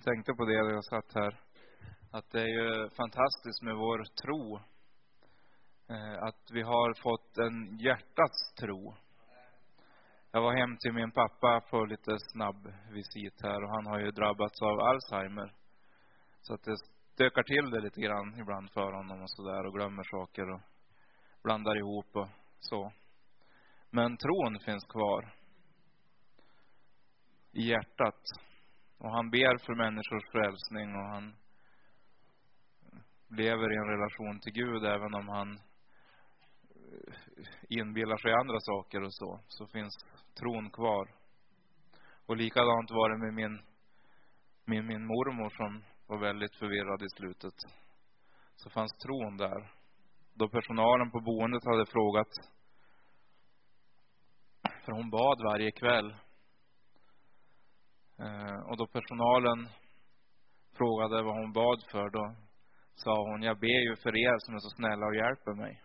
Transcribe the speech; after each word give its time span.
Jag 0.00 0.14
tänkte 0.14 0.32
på 0.34 0.44
det 0.44 0.62
när 0.62 0.72
jag 0.72 0.84
satt 0.84 1.14
här. 1.14 1.40
Att 2.10 2.30
det 2.30 2.40
är 2.40 2.46
ju 2.46 2.90
fantastiskt 2.90 3.62
med 3.62 3.76
vår 3.76 4.04
tro. 4.22 4.56
Eh, 5.88 6.22
att 6.22 6.50
vi 6.52 6.62
har 6.62 7.02
fått 7.02 7.38
en 7.38 7.78
hjärtats 7.78 8.54
tro. 8.60 8.94
Jag 10.30 10.42
var 10.42 10.56
hem 10.56 10.76
till 10.76 10.92
min 10.92 11.10
pappa 11.10 11.60
på 11.70 11.84
lite 11.84 12.16
snabb 12.32 12.72
visit 12.90 13.42
här 13.42 13.64
och 13.64 13.70
han 13.70 13.86
har 13.86 13.98
ju 14.00 14.10
drabbats 14.10 14.62
av 14.62 14.80
Alzheimer. 14.80 15.52
Så 16.40 16.54
att 16.54 16.62
det 16.62 16.76
stökar 17.14 17.42
till 17.42 17.70
det 17.70 17.80
lite 17.80 18.00
grann 18.00 18.40
ibland 18.40 18.70
för 18.70 18.92
honom 18.92 19.22
och 19.22 19.30
sådär 19.30 19.66
och 19.66 19.74
glömmer 19.74 20.02
saker 20.02 20.50
och 20.50 20.60
blandar 21.42 21.76
ihop 21.76 22.16
och 22.16 22.28
så. 22.60 22.92
Men 23.90 24.16
tron 24.16 24.58
finns 24.64 24.84
kvar 24.84 25.34
i 27.52 27.62
hjärtat. 27.62 28.49
Och 29.00 29.10
han 29.10 29.30
ber 29.30 29.58
för 29.66 29.74
människors 29.74 30.30
frälsning 30.32 30.94
och 30.94 31.08
han 31.14 31.36
lever 33.28 33.72
i 33.72 33.76
en 33.76 33.92
relation 33.94 34.40
till 34.40 34.52
Gud 34.52 34.84
även 34.84 35.14
om 35.14 35.28
han 35.28 35.50
eh, 36.76 37.14
inbillar 37.68 38.16
sig 38.16 38.32
andra 38.32 38.60
saker 38.60 39.02
och 39.02 39.14
så, 39.14 39.40
så 39.48 39.66
finns 39.66 39.94
tron 40.40 40.70
kvar. 40.70 41.08
Och 42.26 42.36
likadant 42.36 42.90
var 42.90 43.10
det 43.10 43.18
med 43.18 43.34
min, 43.34 43.62
med 44.64 44.84
min 44.84 45.06
mormor 45.06 45.50
som 45.50 45.84
var 46.06 46.18
väldigt 46.18 46.56
förvirrad 46.56 47.02
i 47.02 47.08
slutet. 47.08 47.54
Så 48.56 48.70
fanns 48.70 48.92
tron 48.92 49.36
där. 49.36 49.70
Då 50.34 50.48
personalen 50.48 51.10
på 51.10 51.20
boendet 51.20 51.64
hade 51.64 51.86
frågat, 51.86 52.32
för 54.84 54.92
hon 54.92 55.10
bad 55.10 55.38
varje 55.44 55.70
kväll 55.70 56.14
Eh, 58.20 58.60
och 58.68 58.76
då 58.76 58.86
personalen 58.86 59.68
frågade 60.78 61.22
vad 61.22 61.34
hon 61.34 61.52
bad 61.52 61.84
för, 61.90 62.10
då 62.10 62.34
sa 62.94 63.30
hon, 63.30 63.42
jag 63.42 63.58
ber 63.58 63.80
ju 63.88 63.96
för 63.96 64.16
er 64.16 64.38
som 64.38 64.54
är 64.54 64.58
så 64.58 64.70
snälla 64.70 65.06
och 65.06 65.14
hjälper 65.14 65.54
mig. 65.54 65.82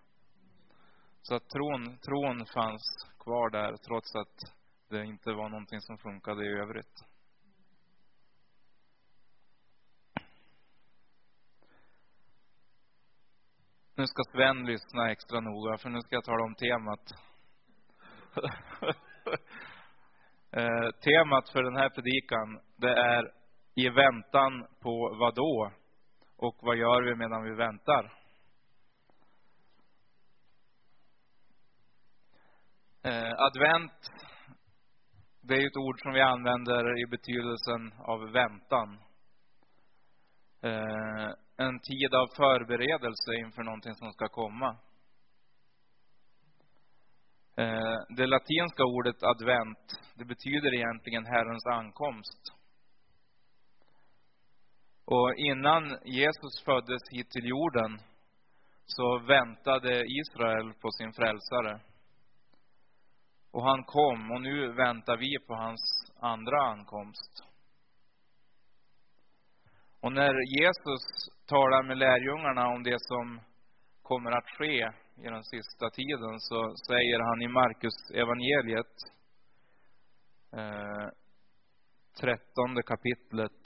Så 1.22 1.36
att 1.36 1.50
tron, 1.50 1.98
tron 1.98 2.46
fanns 2.46 2.84
kvar 3.20 3.50
där, 3.50 3.78
trots 3.88 4.16
att 4.16 4.38
det 4.90 5.06
inte 5.06 5.30
var 5.32 5.50
någonting 5.50 5.82
som 5.82 5.98
funkade 5.98 6.46
i 6.46 6.50
övrigt. 6.50 6.96
Nu 13.96 14.08
ska 14.08 14.24
Sven 14.24 14.66
lyssna 14.66 15.12
extra 15.12 15.40
noga, 15.40 15.78
för 15.78 15.90
nu 15.90 16.02
ska 16.02 16.16
jag 16.16 16.24
tala 16.24 16.44
om 16.44 16.56
temat. 16.56 17.06
Eh, 20.58 20.90
temat 20.92 21.50
för 21.50 21.64
den 21.64 21.76
här 21.76 21.90
predikan, 21.90 22.60
det 22.76 22.94
är 22.94 23.32
i 23.76 23.90
väntan 23.90 24.68
på 24.82 25.16
vad 25.20 25.36
då? 25.36 25.72
Och 26.38 26.56
vad 26.62 26.78
gör 26.78 27.04
vi 27.04 27.16
medan 27.16 27.44
vi 27.44 27.56
väntar? 27.56 28.14
Eh, 33.04 33.34
advent, 33.38 34.12
det 35.42 35.54
är 35.54 35.68
ett 35.68 35.78
ord 35.78 36.02
som 36.02 36.14
vi 36.14 36.22
använder 36.22 37.04
i 37.04 37.06
betydelsen 37.06 37.94
av 38.00 38.32
väntan. 38.32 39.00
Eh, 40.62 41.30
en 41.58 41.80
tid 41.80 42.16
av 42.16 42.28
förberedelse 42.36 43.36
inför 43.36 43.64
någonting 43.64 43.96
som 43.96 44.12
ska 44.12 44.28
komma. 44.28 44.78
Eh, 47.58 47.98
det 48.10 48.28
latinska 48.28 48.84
ordet 48.84 49.24
advent, 49.24 50.00
det 50.16 50.26
betyder 50.26 50.74
egentligen 50.74 51.26
Herrens 51.26 51.66
ankomst. 51.66 52.42
Och 55.06 55.34
innan 55.38 55.84
Jesus 56.06 56.64
föddes 56.66 57.02
hit 57.12 57.30
till 57.30 57.46
jorden 57.46 58.00
så 58.86 59.20
väntade 59.20 60.06
Israel 60.06 60.74
på 60.74 60.92
sin 60.92 61.14
frälsare. 61.14 61.80
Och 63.52 63.64
han 63.64 63.84
kom 63.84 64.32
och 64.32 64.42
nu 64.42 64.72
väntar 64.74 65.18
vi 65.18 65.40
på 65.48 65.56
hans 65.56 66.12
andra 66.20 66.62
ankomst. 66.62 67.44
Och 70.00 70.12
när 70.12 70.60
Jesus 70.60 71.04
talar 71.46 71.84
med 71.84 71.98
lärjungarna 71.98 72.68
om 72.68 72.84
det 72.84 72.98
som 73.00 73.42
kommer 74.02 74.32
att 74.32 74.50
ske 74.58 74.92
i 75.18 75.24
den 75.24 75.44
sista 75.44 75.90
tiden 75.90 76.40
så 76.40 76.76
säger 76.88 77.20
han 77.20 77.42
i 77.42 77.48
Markus 77.48 78.12
evangeliet 78.14 78.96
eh, 80.52 81.10
trettonde 82.20 82.84
kapitlet 82.84 83.62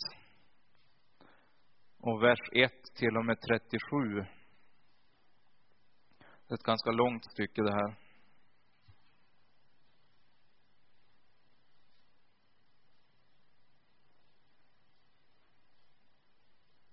och 2.00 2.24
vers 2.24 2.40
1 2.52 2.72
till 2.96 3.18
och 3.18 3.26
med 3.26 3.42
37. 3.42 4.26
Det 6.48 6.54
är 6.54 6.56
ett 6.56 6.64
ganska 6.64 6.92
långt 6.92 7.26
stycke 7.32 7.62
det 7.62 7.74
här. 7.74 7.96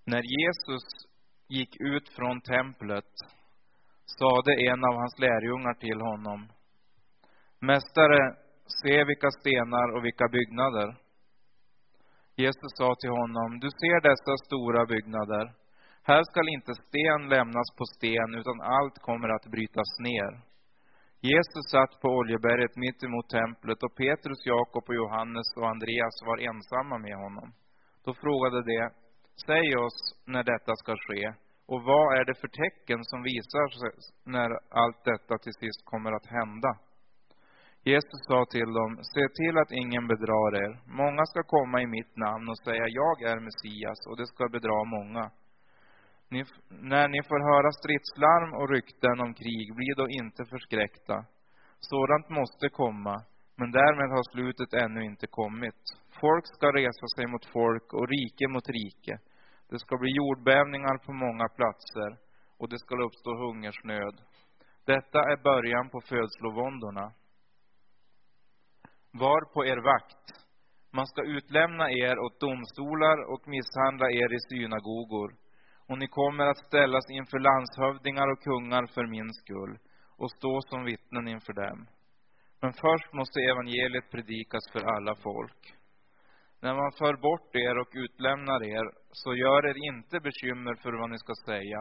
När 0.05 0.23
Jesus 0.23 0.85
gick 1.49 1.77
ut 1.81 2.09
från 2.09 2.41
templet 2.41 3.13
sade 4.19 4.53
en 4.71 4.85
av 4.85 4.95
hans 4.95 5.19
lärjungar 5.19 5.75
till 5.75 6.01
honom. 6.01 6.41
Mästare, 7.61 8.23
se 8.83 9.05
vilka 9.05 9.31
stenar 9.31 9.97
och 9.97 10.05
vilka 10.05 10.29
byggnader. 10.29 10.89
Jesus 12.37 12.73
sa 12.79 12.95
till 13.01 13.11
honom, 13.11 13.59
du 13.65 13.69
ser 13.81 13.99
dessa 14.09 14.35
stora 14.47 14.87
byggnader. 14.87 15.45
Här 16.03 16.23
skall 16.25 16.49
inte 16.49 16.73
sten 16.75 17.29
lämnas 17.29 17.69
på 17.79 17.85
sten, 17.95 18.31
utan 18.41 18.59
allt 18.61 18.99
kommer 19.09 19.29
att 19.29 19.47
brytas 19.55 19.91
ner. 20.09 20.33
Jesus 21.21 21.65
satt 21.71 22.01
på 22.01 22.09
Oljeberget 22.09 22.77
mitt 22.77 23.01
emot 23.05 23.29
templet 23.29 23.83
och 23.83 23.95
Petrus, 23.95 24.41
Jakob 24.47 24.85
och 24.89 24.95
Johannes 24.95 25.49
och 25.57 25.69
Andreas 25.69 26.17
var 26.29 26.39
ensamma 26.51 26.99
med 26.99 27.17
honom. 27.25 27.49
Då 28.05 28.15
frågade 28.15 28.63
de, 28.71 28.79
säg 29.47 29.77
oss 29.77 29.99
när 30.27 30.45
detta 30.53 30.73
ska 30.77 30.93
ske 31.07 31.35
och 31.67 31.83
vad 31.83 32.19
är 32.19 32.25
det 32.25 32.41
för 32.41 32.49
tecken 32.49 33.01
som 33.05 33.23
visar 33.23 33.69
sig 33.81 33.95
när 34.25 34.51
allt 34.83 35.05
detta 35.05 35.39
till 35.39 35.57
sist 35.63 35.81
kommer 35.85 36.13
att 36.13 36.27
hända? 36.27 36.71
Jesus 37.93 38.21
sa 38.29 38.45
till 38.51 38.71
dem, 38.79 38.93
se 39.15 39.25
till 39.41 39.57
att 39.59 39.79
ingen 39.83 40.05
bedrar 40.13 40.53
er. 40.65 40.73
Många 41.03 41.23
ska 41.27 41.43
komma 41.43 41.83
i 41.83 41.87
mitt 41.87 42.17
namn 42.17 42.49
och 42.49 42.59
säga, 42.59 42.85
jag 43.01 43.17
är 43.31 43.39
Messias, 43.47 44.01
och 44.09 44.17
det 44.17 44.27
ska 44.27 44.49
bedra 44.49 44.85
många. 44.97 45.31
Ni, 46.29 46.45
när 46.93 47.09
ni 47.09 47.21
får 47.29 47.41
höra 47.51 47.71
stridslarm 47.73 48.51
och 48.61 48.71
rykten 48.75 49.21
om 49.25 49.35
krig, 49.35 49.67
bli 49.79 49.91
då 49.97 50.07
inte 50.09 50.43
förskräckta. 50.45 51.17
Sådant 51.91 52.29
måste 52.29 52.69
komma, 52.69 53.17
men 53.59 53.71
därmed 53.71 54.11
har 54.17 54.25
slutet 54.33 54.73
ännu 54.85 55.01
inte 55.05 55.27
kommit. 55.27 55.83
Folk 56.21 56.45
ska 56.47 56.67
resa 56.81 57.07
sig 57.17 57.27
mot 57.27 57.47
folk 57.59 57.87
och 57.99 58.09
rike 58.09 58.49
mot 58.49 58.69
rike. 58.69 59.15
Det 59.69 59.79
ska 59.79 59.97
bli 59.97 60.11
jordbävningar 60.11 60.99
på 61.07 61.13
många 61.13 61.49
platser 61.49 62.11
och 62.59 62.69
det 62.69 62.79
ska 62.79 62.95
uppstå 63.07 63.31
hungersnöd. 63.37 64.17
Detta 64.85 65.19
är 65.33 65.43
början 65.43 65.89
på 65.91 66.01
födslovåndorna. 66.01 67.13
Var 69.13 69.53
på 69.55 69.67
er 69.67 69.77
vakt. 69.77 70.25
Man 70.93 71.07
ska 71.07 71.23
utlämna 71.23 71.91
er 71.91 72.19
åt 72.19 72.41
domstolar 72.41 73.33
och 73.33 73.49
misshandla 73.49 74.07
er 74.11 74.31
i 74.35 74.41
synagogor. 74.49 75.31
Och 75.89 75.99
ni 75.99 76.09
kommer 76.09 76.47
att 76.47 76.67
ställas 76.67 77.11
inför 77.11 77.39
landshövdingar 77.39 78.29
och 78.33 78.43
kungar 78.43 78.87
för 78.95 79.07
min 79.07 79.33
skull 79.33 79.79
och 80.17 80.31
stå 80.31 80.61
som 80.61 80.85
vittnen 80.85 81.29
inför 81.29 81.53
dem. 81.53 81.87
Men 82.61 82.73
först 82.73 83.13
måste 83.13 83.41
evangeliet 83.41 84.11
predikas 84.11 84.65
för 84.73 84.83
alla 84.95 85.15
folk. 85.15 85.75
När 86.67 86.75
man 86.75 86.93
för 87.03 87.17
bort 87.27 87.51
er 87.67 87.79
och 87.83 87.93
utlämnar 88.05 88.61
er, 88.77 88.87
så 89.23 89.35
gör 89.35 89.63
er 89.71 89.79
inte 89.91 90.17
bekymmer 90.21 90.75
för 90.83 90.93
vad 91.01 91.11
ni 91.11 91.19
ska 91.19 91.33
säga. 91.51 91.81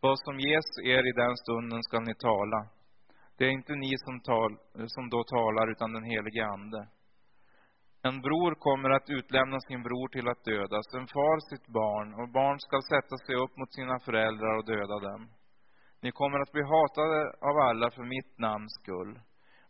Vad 0.00 0.16
som 0.24 0.36
ges 0.46 0.68
er 0.94 1.02
i 1.10 1.12
den 1.22 1.36
stunden 1.42 1.82
skall 1.82 2.04
ni 2.10 2.14
tala. 2.14 2.60
Det 3.36 3.44
är 3.44 3.52
inte 3.58 3.74
ni 3.74 3.92
som, 4.04 4.20
tal, 4.20 4.52
som 4.94 5.04
då 5.14 5.20
talar, 5.24 5.66
utan 5.74 5.92
den 5.92 6.04
helige 6.12 6.46
Ande. 6.46 6.82
En 8.08 8.20
bror 8.26 8.52
kommer 8.66 8.90
att 8.90 9.10
utlämna 9.18 9.58
sin 9.60 9.82
bror 9.82 10.08
till 10.08 10.28
att 10.28 10.44
dödas, 10.44 10.86
en 10.94 11.06
far 11.14 11.38
sitt 11.50 11.66
barn, 11.80 12.08
och 12.20 12.28
barn 12.38 12.58
skall 12.60 12.82
sätta 12.92 13.16
sig 13.16 13.34
upp 13.44 13.56
mot 13.56 13.74
sina 13.74 13.96
föräldrar 14.06 14.52
och 14.58 14.66
döda 14.72 14.98
dem. 15.08 15.22
Ni 16.02 16.10
kommer 16.12 16.38
att 16.40 16.52
bli 16.52 16.62
hatade 16.62 17.20
av 17.48 17.56
alla 17.68 17.90
för 17.90 18.04
mitt 18.14 18.38
namns 18.38 18.72
skull, 18.80 19.12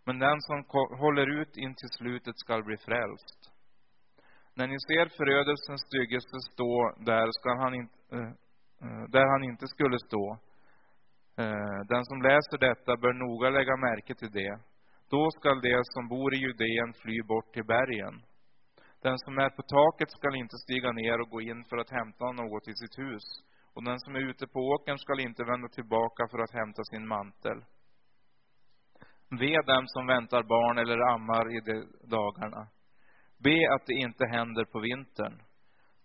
men 0.07 0.19
den 0.19 0.39
som 0.41 0.59
håller 1.05 1.41
ut 1.41 1.57
in 1.57 1.75
till 1.75 1.93
slutet 1.99 2.39
skall 2.39 2.65
bli 2.65 2.77
frälst. 2.77 3.56
När 4.59 4.67
ni 4.67 4.79
ser 4.89 5.07
förödelsens 5.19 5.83
styggelse 5.89 6.37
stå 6.53 6.75
där, 7.11 7.27
ska 7.39 7.51
han 7.63 7.75
inte, 7.81 7.99
eh, 8.17 8.31
eh, 8.85 9.05
där 9.15 9.27
han 9.33 9.43
inte 9.51 9.67
skulle 9.75 9.99
stå. 10.09 10.27
Eh, 11.43 11.79
den 11.93 12.05
som 12.05 12.19
läser 12.29 12.59
detta 12.69 12.97
bör 13.03 13.15
noga 13.25 13.51
lägga 13.51 13.77
märke 13.77 14.15
till 14.15 14.33
det. 14.41 14.55
Då 15.11 15.31
skall 15.37 15.61
de 15.61 15.81
som 15.85 16.09
bor 16.09 16.35
i 16.35 16.39
Judeen 16.45 16.93
fly 17.03 17.23
bort 17.23 17.53
till 17.53 17.67
bergen. 17.75 18.15
Den 19.03 19.19
som 19.25 19.39
är 19.39 19.51
på 19.51 19.63
taket 19.63 20.11
skall 20.11 20.37
inte 20.43 20.57
stiga 20.65 20.93
ner 20.93 21.21
och 21.21 21.31
gå 21.35 21.41
in 21.41 21.65
för 21.69 21.77
att 21.77 21.97
hämta 21.99 22.25
något 22.33 22.69
i 22.69 22.75
sitt 22.83 22.99
hus. 22.99 23.27
Och 23.75 23.85
den 23.85 23.99
som 24.01 24.15
är 24.17 24.23
ute 24.31 24.47
på 24.47 24.61
åkern 24.75 24.99
skall 24.99 25.21
inte 25.21 25.45
vända 25.45 25.69
tillbaka 25.69 26.23
för 26.31 26.39
att 26.39 26.59
hämta 26.61 26.83
sin 26.85 27.07
mantel. 27.07 27.59
Ve 29.41 29.55
dem 29.73 29.85
som 29.87 30.07
väntar 30.07 30.43
barn 30.43 30.79
eller 30.79 30.99
ammar 31.15 31.45
i 31.57 31.61
de 31.69 31.77
dagarna. 32.17 32.63
Be 33.39 33.75
att 33.75 33.87
det 33.87 33.95
inte 33.95 34.27
händer 34.27 34.65
på 34.65 34.79
vintern. 34.81 35.43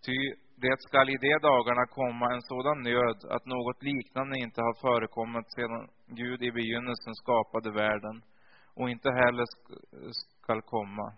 Ty 0.04 0.16
det 0.56 0.76
skall 0.80 1.10
i 1.10 1.16
de 1.16 1.38
dagarna 1.38 1.86
komma 1.86 2.26
en 2.34 2.42
sådan 2.42 2.82
nöd 2.82 3.18
att 3.34 3.46
något 3.46 3.82
liknande 3.82 4.38
inte 4.38 4.60
har 4.60 4.74
förekommit 4.86 5.52
sedan 5.52 5.88
Gud 6.06 6.42
i 6.42 6.52
begynnelsen 6.52 7.14
skapade 7.14 7.70
världen 7.70 8.22
och 8.74 8.90
inte 8.90 9.10
heller 9.10 9.44
skall 10.42 10.62
komma. 10.62 11.12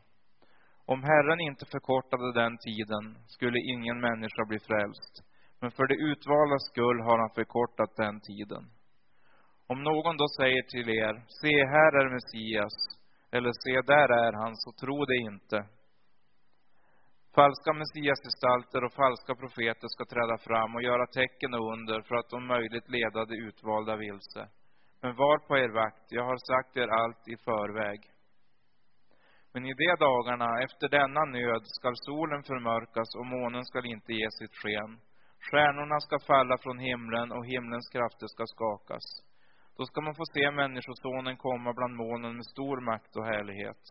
Om 0.86 1.02
Herren 1.02 1.40
inte 1.40 1.66
förkortade 1.66 2.32
den 2.32 2.58
tiden 2.58 3.04
skulle 3.26 3.58
ingen 3.58 4.00
människa 4.00 4.44
bli 4.48 4.58
frälst, 4.58 5.14
men 5.60 5.70
för 5.70 5.86
det 5.86 5.94
utvalda 5.94 6.58
skull 6.58 7.00
har 7.00 7.18
han 7.18 7.34
förkortat 7.34 7.96
den 7.96 8.20
tiden. 8.20 8.64
Om 9.66 9.82
någon 9.82 10.16
då 10.16 10.26
säger 10.38 10.62
till 10.62 10.88
er, 10.88 11.14
se 11.40 11.54
här 11.74 11.92
är 12.00 12.14
Messias, 12.16 12.76
eller 13.30 13.52
se 13.64 13.92
där 13.92 14.08
är 14.26 14.32
han, 14.32 14.56
så 14.56 14.72
tro 14.72 15.04
det 15.04 15.16
inte. 15.16 15.58
Falska 17.34 17.72
messiasgestalter 17.72 18.84
och 18.84 18.92
falska 18.92 19.34
profeter 19.34 19.88
ska 19.94 20.04
träda 20.04 20.36
fram 20.38 20.74
och 20.74 20.82
göra 20.82 21.06
tecken 21.06 21.54
och 21.54 21.72
under 21.72 22.02
för 22.02 22.14
att 22.14 22.32
om 22.32 22.46
möjligt 22.46 22.88
leda 22.88 23.24
de 23.24 23.34
utvalda 23.34 23.96
vilse. 23.96 24.42
Men 25.02 25.16
var 25.16 25.38
på 25.38 25.58
er 25.58 25.68
vakt, 25.68 26.06
jag 26.08 26.24
har 26.24 26.38
sagt 26.50 26.76
er 26.76 26.88
allt 27.00 27.28
i 27.34 27.36
förväg. 27.36 28.00
Men 29.52 29.66
i 29.66 29.74
de 29.74 29.96
dagarna, 30.08 30.62
efter 30.66 30.88
denna 30.88 31.24
nöd, 31.24 31.62
skall 31.64 31.96
solen 31.96 32.42
förmörkas 32.42 33.10
och 33.18 33.26
månen 33.26 33.64
skall 33.64 33.86
inte 33.86 34.12
ge 34.12 34.28
sitt 34.30 34.54
sken. 34.60 34.92
Stjärnorna 35.46 36.00
ska 36.00 36.16
falla 36.18 36.56
från 36.58 36.78
himlen 36.78 37.32
och 37.32 37.46
himlens 37.46 37.88
krafter 37.94 38.26
ska 38.26 38.44
skakas. 38.46 39.06
Då 39.76 39.82
ska 39.86 40.00
man 40.00 40.14
få 40.14 40.24
se 40.34 40.50
Människosonen 40.50 41.36
komma 41.36 41.72
bland 41.78 41.94
molnen 41.96 42.36
med 42.36 42.46
stor 42.54 42.80
makt 42.80 43.16
och 43.16 43.26
härlighet. 43.32 43.82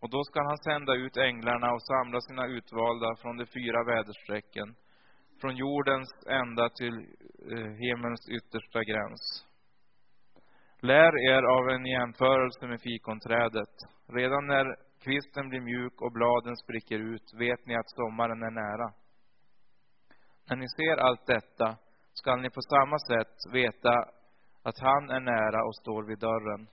Och 0.00 0.10
då 0.10 0.24
skall 0.24 0.46
han 0.46 0.58
sända 0.58 0.94
ut 0.94 1.16
änglarna 1.16 1.72
och 1.72 1.82
samla 1.82 2.20
sina 2.20 2.46
utvalda 2.46 3.16
från 3.20 3.36
de 3.36 3.46
fyra 3.46 3.84
väderstrecken, 3.84 4.74
från 5.40 5.56
jordens 5.56 6.10
ända 6.26 6.68
till 6.68 6.96
eh, 7.52 7.70
himmelens 7.84 8.28
yttersta 8.36 8.80
gräns. 8.84 9.46
Lär 10.80 11.12
er 11.30 11.42
av 11.56 11.68
en 11.68 11.86
jämförelse 11.86 12.66
med 12.66 12.80
fikonträdet. 12.80 13.74
Redan 14.06 14.46
när 14.46 14.66
kvisten 15.04 15.48
blir 15.48 15.60
mjuk 15.60 16.02
och 16.02 16.12
bladen 16.12 16.56
spricker 16.56 16.98
ut 16.98 17.34
vet 17.38 17.66
ni 17.66 17.74
att 17.76 17.90
sommaren 17.90 18.42
är 18.42 18.50
nära. 18.50 18.88
När 20.48 20.56
ni 20.56 20.68
ser 20.68 20.96
allt 20.96 21.26
detta 21.26 21.76
skall 22.12 22.40
ni 22.40 22.50
på 22.50 22.60
samma 22.60 22.98
sätt 22.98 23.36
veta 23.52 23.94
att 24.62 24.78
han 24.78 25.10
är 25.10 25.20
nära 25.20 25.64
och 25.66 25.76
står 25.76 26.02
vid 26.02 26.18
dörren. 26.18 26.68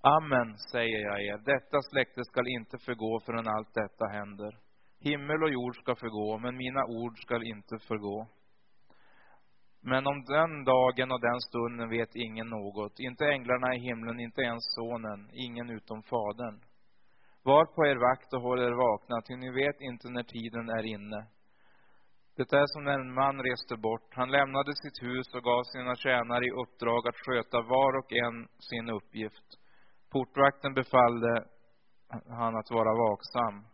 Amen, 0.00 0.58
säger 0.72 0.98
jag 0.98 1.22
er, 1.22 1.38
detta 1.38 1.82
släkte 1.82 2.24
skall 2.24 2.48
inte 2.48 2.78
förgå 2.78 3.20
förrän 3.20 3.48
allt 3.48 3.74
detta 3.74 4.06
händer. 4.06 4.58
Himmel 5.00 5.42
och 5.42 5.50
jord 5.50 5.76
ska 5.76 5.94
förgå, 5.94 6.38
men 6.38 6.56
mina 6.56 6.84
ord 6.84 7.18
skall 7.18 7.42
inte 7.42 7.78
förgå. 7.88 8.28
Men 9.80 10.06
om 10.06 10.24
den 10.24 10.64
dagen 10.64 11.12
och 11.12 11.20
den 11.20 11.40
stunden 11.40 11.88
vet 11.88 12.14
ingen 12.14 12.48
något, 12.48 12.98
inte 12.98 13.24
änglarna 13.26 13.74
i 13.74 13.78
himlen, 13.78 14.20
inte 14.20 14.40
ens 14.40 14.64
sonen, 14.74 15.30
ingen 15.32 15.70
utom 15.70 16.02
fadern. 16.02 16.60
Var 17.42 17.64
på 17.74 17.86
er 17.86 17.96
vakt 17.96 18.34
och 18.34 18.42
håll 18.42 18.60
er 18.60 18.76
vakna, 18.84 19.16
ty 19.22 19.36
ni 19.36 19.50
vet 19.50 19.80
inte 19.80 20.08
när 20.10 20.22
tiden 20.22 20.68
är 20.68 20.84
inne. 20.94 21.20
Det 22.36 22.52
är 22.52 22.66
som 22.66 22.84
när 22.84 22.98
en 22.98 23.14
man 23.14 23.42
reste 23.42 23.76
bort. 23.76 24.08
Han 24.10 24.30
lämnade 24.30 24.72
sitt 24.74 25.02
hus 25.02 25.34
och 25.34 25.42
gav 25.42 25.62
sina 25.62 25.94
tjänare 25.96 26.44
i 26.44 26.56
uppdrag 26.62 27.08
att 27.08 27.22
sköta 27.26 27.58
var 27.62 27.92
och 28.00 28.12
en 28.12 28.48
sin 28.68 28.90
uppgift. 28.90 29.48
Portvakten 30.10 30.74
befallde 30.74 31.44
han 32.28 32.56
att 32.56 32.70
vara 32.70 32.92
vaksam. 32.94 33.64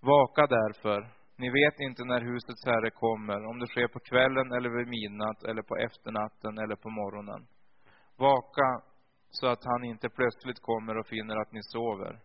Vaka 0.00 0.46
därför. 0.46 1.20
Ni 1.36 1.50
vet 1.50 1.80
inte 1.80 2.04
när 2.04 2.20
husets 2.20 2.64
herre 2.66 2.90
kommer, 2.90 3.46
om 3.50 3.58
det 3.58 3.66
sker 3.66 3.88
på 3.88 4.00
kvällen 4.00 4.52
eller 4.52 4.70
vid 4.78 4.88
midnatt 4.88 5.42
eller 5.42 5.62
på 5.62 5.76
efternatten 5.76 6.58
eller 6.58 6.76
på 6.76 6.90
morgonen. 6.90 7.46
Vaka 8.16 8.82
så 9.30 9.46
att 9.46 9.64
han 9.64 9.84
inte 9.84 10.08
plötsligt 10.08 10.60
kommer 10.60 10.98
och 10.98 11.06
finner 11.06 11.36
att 11.36 11.52
ni 11.52 11.62
sover. 11.62 12.20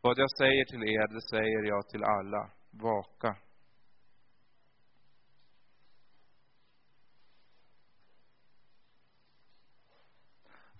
Vad 0.00 0.18
jag 0.18 0.30
säger 0.38 0.64
till 0.64 0.82
er, 0.82 1.14
det 1.14 1.22
säger 1.30 1.62
jag 1.68 1.88
till 1.88 2.04
alla. 2.04 2.50
Vaka. 2.70 3.36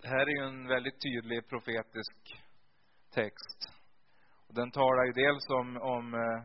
här 0.11 0.25
är 0.29 0.35
ju 0.37 0.43
en 0.47 0.67
väldigt 0.67 1.01
tydlig 1.01 1.49
profetisk 1.49 2.15
text. 3.13 3.59
Och 4.47 4.53
den 4.55 4.71
talar 4.71 5.05
ju 5.05 5.11
dels 5.11 5.49
om, 5.49 5.77
om 5.77 6.13
eh, 6.13 6.39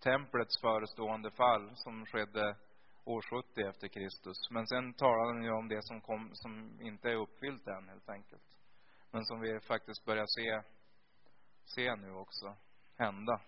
templets 0.00 0.60
förestående 0.60 1.30
fall 1.30 1.70
som 1.74 2.06
skedde 2.06 2.56
år 3.04 3.22
70 3.22 3.60
efter 3.70 3.88
Kristus. 3.88 4.50
Men 4.50 4.66
sen 4.66 4.94
talar 4.94 5.34
den 5.34 5.42
ju 5.42 5.50
om 5.50 5.68
det 5.68 5.82
som, 5.82 6.00
kom, 6.00 6.30
som 6.32 6.80
inte 6.80 7.10
är 7.10 7.14
uppfyllt 7.14 7.66
än, 7.66 7.88
helt 7.88 8.08
enkelt. 8.08 8.48
Men 9.10 9.24
som 9.24 9.40
vi 9.40 9.60
faktiskt 9.60 10.04
börjar 10.04 10.26
se, 10.36 10.62
se 11.64 11.96
nu 11.96 12.10
också 12.12 12.56
hända. 12.98 13.40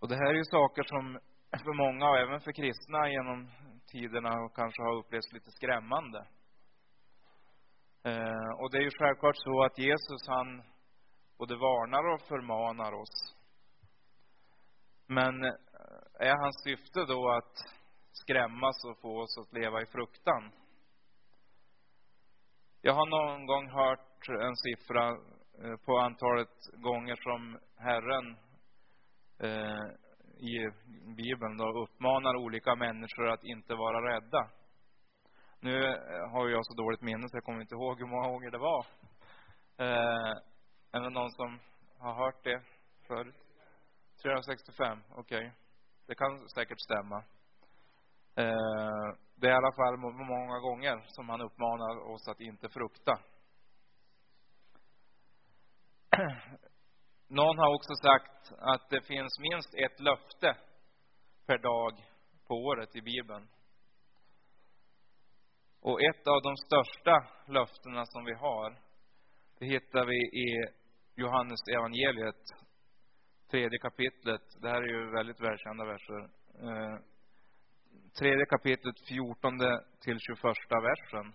Och 0.00 0.08
det 0.08 0.16
här 0.16 0.30
är 0.30 0.34
ju 0.34 0.44
saker 0.44 0.82
som 0.82 1.18
för 1.64 1.74
många 1.84 2.10
och 2.10 2.18
även 2.18 2.40
för 2.40 2.52
kristna 2.52 3.08
genom 3.08 3.50
tiderna 3.92 4.32
och 4.44 4.56
kanske 4.56 4.82
har 4.82 4.96
upplevts 4.96 5.32
lite 5.32 5.50
skrämmande. 5.50 6.26
Eh, 8.04 8.50
och 8.60 8.70
det 8.70 8.78
är 8.78 8.82
ju 8.82 8.90
självklart 8.90 9.36
så 9.36 9.64
att 9.64 9.78
Jesus 9.78 10.28
han 10.28 10.62
både 11.38 11.56
varnar 11.56 12.14
och 12.14 12.22
förmanar 12.28 12.92
oss. 12.92 13.36
Men 15.06 15.44
eh, 15.44 15.54
är 16.28 16.36
hans 16.36 16.62
syfte 16.64 17.04
då 17.04 17.30
att 17.30 17.54
skrämmas 18.12 18.84
och 18.84 19.00
få 19.00 19.20
oss 19.22 19.38
att 19.38 19.52
leva 19.52 19.82
i 19.82 19.86
fruktan? 19.86 20.52
Jag 22.80 22.94
har 22.94 23.06
någon 23.06 23.46
gång 23.46 23.70
hört 23.70 24.28
en 24.28 24.56
siffra 24.56 25.08
eh, 25.62 25.76
på 25.84 25.98
antalet 25.98 26.56
gånger 26.72 27.16
som 27.16 27.58
Herren 27.76 28.36
eh, 29.38 30.01
i 30.42 30.70
Bibeln 31.16 31.56
då 31.56 31.82
uppmanar 31.82 32.36
olika 32.36 32.74
människor 32.74 33.28
att 33.28 33.44
inte 33.44 33.74
vara 33.74 34.14
rädda. 34.14 34.50
Nu 35.60 35.84
eh, 35.84 36.30
har 36.32 36.48
jag 36.48 36.66
så 36.66 36.74
dåligt 36.74 37.02
minne 37.02 37.28
så 37.28 37.36
jag 37.36 37.44
kommer 37.44 37.60
inte 37.60 37.74
ihåg 37.74 37.98
hur 37.98 38.06
många 38.06 38.28
gånger 38.28 38.50
det 38.50 38.58
var. 38.58 38.86
Eh, 39.76 40.32
är 40.92 41.00
det 41.00 41.10
någon 41.10 41.30
som 41.30 41.60
har 41.98 42.14
hört 42.14 42.44
det 42.44 42.62
förut? 43.08 43.34
365, 44.22 44.98
okej. 45.10 45.38
Okay. 45.38 45.50
Det 46.06 46.14
kan 46.14 46.48
säkert 46.48 46.80
stämma. 46.80 47.16
Eh, 48.34 49.16
det 49.34 49.46
är 49.46 49.52
i 49.52 49.60
alla 49.60 49.72
fall 49.72 49.96
många 49.96 50.58
gånger 50.58 51.04
som 51.06 51.28
han 51.28 51.40
uppmanar 51.40 52.10
oss 52.12 52.28
att 52.28 52.40
inte 52.40 52.68
frukta. 52.68 53.18
Eh, 56.18 56.71
någon 57.34 57.58
har 57.58 57.74
också 57.74 57.94
sagt 57.94 58.52
att 58.58 58.90
det 58.90 59.02
finns 59.02 59.38
minst 59.38 59.74
ett 59.74 60.00
löfte 60.00 60.56
per 61.46 61.58
dag 61.58 61.92
på 62.46 62.54
året 62.54 62.96
i 62.96 63.00
Bibeln. 63.00 63.48
Och 65.80 66.02
ett 66.02 66.26
av 66.26 66.42
de 66.42 66.56
största 66.56 67.26
löftena 67.46 68.06
som 68.06 68.24
vi 68.24 68.34
har, 68.34 68.78
det 69.58 69.66
hittar 69.66 70.04
vi 70.06 70.16
i 70.46 70.48
Johannes 71.14 71.60
evangeliet, 71.76 72.42
tredje 73.50 73.78
kapitlet. 73.78 74.42
Det 74.62 74.68
här 74.68 74.82
är 74.82 74.88
ju 74.88 75.10
väldigt 75.10 75.40
välkända 75.40 75.84
verser. 75.84 76.22
Eh, 76.66 76.98
tredje 78.18 78.46
kapitlet, 78.46 79.00
fjortonde 79.08 79.84
till 80.00 80.18
tjugoförsta 80.20 80.80
versen. 80.80 81.32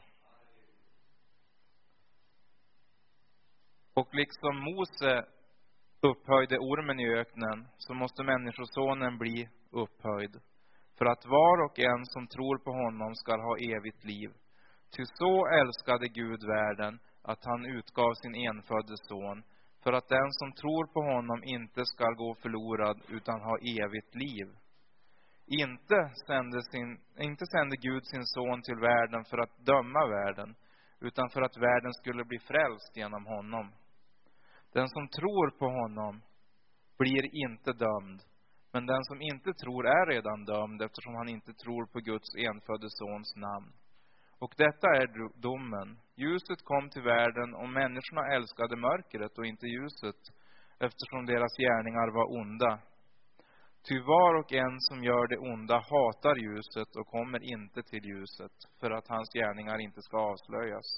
Och 3.94 4.10
liksom 4.14 4.60
Mose 4.60 5.37
upphöjde 6.02 6.58
ormen 6.58 7.00
i 7.00 7.08
öknen, 7.10 7.68
så 7.78 7.94
måste 7.94 8.24
Människosonen 8.24 9.18
bli 9.18 9.50
upphöjd, 9.72 10.36
för 10.98 11.06
att 11.06 11.26
var 11.26 11.66
och 11.66 11.80
en 11.80 12.06
som 12.06 12.28
tror 12.28 12.58
på 12.58 12.72
honom 12.72 13.16
skall 13.16 13.40
ha 13.40 13.58
evigt 13.58 14.04
liv. 14.04 14.30
Ty 14.98 15.04
så 15.06 15.48
älskade 15.48 16.08
Gud 16.08 16.40
världen, 16.48 17.00
att 17.22 17.46
han 17.46 17.66
utgav 17.66 18.14
sin 18.14 18.36
enfödde 18.36 18.98
son, 18.98 19.44
för 19.84 19.94
att 19.94 20.08
den 20.10 20.32
som 20.32 20.52
tror 20.52 20.86
på 20.94 21.02
honom 21.02 21.44
inte 21.44 21.86
skall 21.86 22.16
gå 22.16 22.36
förlorad, 22.36 23.02
utan 23.10 23.42
ha 23.42 23.58
evigt 23.58 24.16
liv. 24.16 24.48
Inte 25.48 26.12
sände, 26.28 26.62
sin, 26.72 27.00
inte 27.20 27.46
sände 27.46 27.76
Gud 27.78 28.06
sin 28.06 28.26
son 28.26 28.62
till 28.62 28.76
världen 28.76 29.24
för 29.26 29.38
att 29.38 29.66
döma 29.66 30.08
världen, 30.08 30.56
utan 31.00 31.30
för 31.30 31.42
att 31.42 31.58
världen 31.58 31.94
skulle 31.94 32.24
bli 32.26 32.40
frälst 32.40 32.98
genom 32.98 33.26
honom. 33.26 33.72
Den 34.78 34.90
som 34.90 35.08
tror 35.08 35.48
på 35.60 35.68
honom 35.82 36.22
blir 37.00 37.24
inte 37.46 37.72
dömd, 37.86 38.20
men 38.74 38.86
den 38.86 39.04
som 39.04 39.22
inte 39.22 39.52
tror 39.54 39.88
är 39.88 40.06
redan 40.14 40.46
dömd 40.46 40.82
eftersom 40.82 41.16
han 41.16 41.30
inte 41.30 41.54
tror 41.54 41.86
på 41.94 42.00
Guds 42.00 42.30
enfödde 42.48 42.90
sons 42.90 43.36
namn. 43.36 43.72
Och 44.40 44.54
detta 44.58 44.88
är 45.02 45.08
domen. 45.48 45.90
Ljuset 46.16 46.62
kom 46.64 46.90
till 46.90 47.02
världen 47.02 47.50
och 47.62 47.70
människorna 47.70 48.24
älskade 48.36 48.76
mörkret 48.76 49.38
och 49.38 49.46
inte 49.46 49.68
ljuset 49.68 50.22
eftersom 50.88 51.26
deras 51.26 51.54
gärningar 51.64 52.08
var 52.18 52.28
onda. 52.40 52.80
Ty 53.88 53.96
var 54.00 54.34
och 54.40 54.54
en 54.54 54.76
som 54.88 55.04
gör 55.04 55.28
det 55.28 55.38
onda 55.38 55.78
hatar 55.92 56.36
ljuset 56.46 56.92
och 57.00 57.08
kommer 57.08 57.40
inte 57.54 57.80
till 57.84 58.06
ljuset 58.12 58.56
för 58.80 58.92
att 58.92 59.08
hans 59.08 59.30
gärningar 59.34 59.78
inte 59.80 60.02
ska 60.02 60.18
avslöjas. 60.18 60.90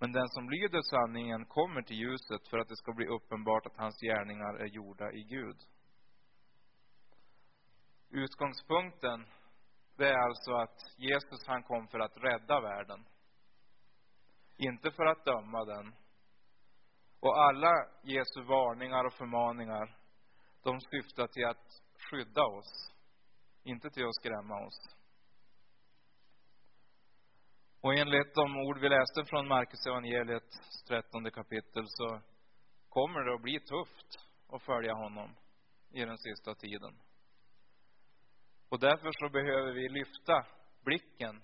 Men 0.00 0.12
den 0.12 0.28
som 0.28 0.50
lyder 0.50 0.82
sanningen 0.82 1.44
kommer 1.44 1.82
till 1.82 1.96
ljuset 1.96 2.48
för 2.48 2.58
att 2.58 2.68
det 2.68 2.76
ska 2.76 2.92
bli 2.92 3.06
uppenbart 3.06 3.66
att 3.66 3.76
hans 3.76 4.00
gärningar 4.00 4.54
är 4.54 4.66
gjorda 4.66 5.12
i 5.12 5.22
Gud. 5.22 5.56
Utgångspunkten, 8.10 9.26
det 9.96 10.08
är 10.08 10.18
alltså 10.18 10.52
att 10.52 10.78
Jesus 10.96 11.46
han 11.46 11.62
kom 11.62 11.88
för 11.88 11.98
att 11.98 12.16
rädda 12.16 12.60
världen. 12.60 13.06
Inte 14.56 14.90
för 14.90 15.06
att 15.06 15.24
döma 15.24 15.64
den. 15.64 15.94
Och 17.20 17.38
alla 17.38 17.72
Jesu 18.02 18.42
varningar 18.42 19.04
och 19.04 19.14
förmaningar, 19.14 19.96
de 20.62 20.80
syftar 20.80 21.26
till 21.26 21.46
att 21.46 21.66
skydda 22.10 22.44
oss, 22.44 22.92
inte 23.62 23.90
till 23.90 24.06
att 24.06 24.14
skrämma 24.14 24.66
oss. 24.66 24.99
Och 27.82 27.94
enligt 27.94 28.34
de 28.34 28.56
ord 28.56 28.78
vi 28.78 28.88
läste 28.88 29.24
från 29.24 29.48
Markus 29.48 29.86
evangeliet 29.86 30.50
13 30.88 31.30
kapitel 31.30 31.84
så 31.86 32.20
kommer 32.88 33.20
det 33.20 33.34
att 33.34 33.42
bli 33.42 33.60
tufft 33.60 34.18
att 34.48 34.62
följa 34.62 34.94
honom 34.94 35.36
i 35.90 36.04
den 36.04 36.18
sista 36.18 36.54
tiden. 36.54 36.94
Och 38.68 38.80
därför 38.80 39.10
så 39.12 39.28
behöver 39.28 39.72
vi 39.72 39.88
lyfta 39.88 40.46
blicken 40.84 41.42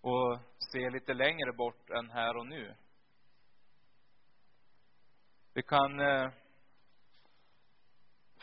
och 0.00 0.38
se 0.72 0.90
lite 0.90 1.14
längre 1.14 1.52
bort 1.52 1.90
än 1.90 2.10
här 2.10 2.36
och 2.36 2.46
nu. 2.46 2.74
Vi 5.54 5.62
kan 5.62 6.00
eh, 6.00 6.30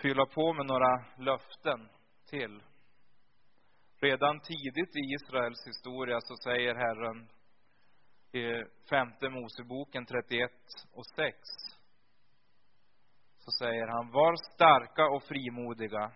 fylla 0.02 0.26
på 0.26 0.54
med 0.54 0.66
några 0.66 1.06
löften 1.18 1.90
till. 2.26 2.64
Redan 4.01 4.39
tidigt 4.39 4.96
i 4.96 5.00
Israels 5.00 5.68
historia 5.68 6.22
så 6.22 6.36
säger 6.36 6.75
Herren 6.75 7.29
i 8.32 8.63
femte 8.89 9.29
Moseboken 9.29 10.06
31 10.06 10.51
och 10.94 11.06
6 11.06 11.38
så 13.38 13.51
säger 13.65 13.88
han, 13.88 14.12
var 14.12 14.36
starka 14.53 15.06
och 15.06 15.24
frimodiga. 15.24 16.12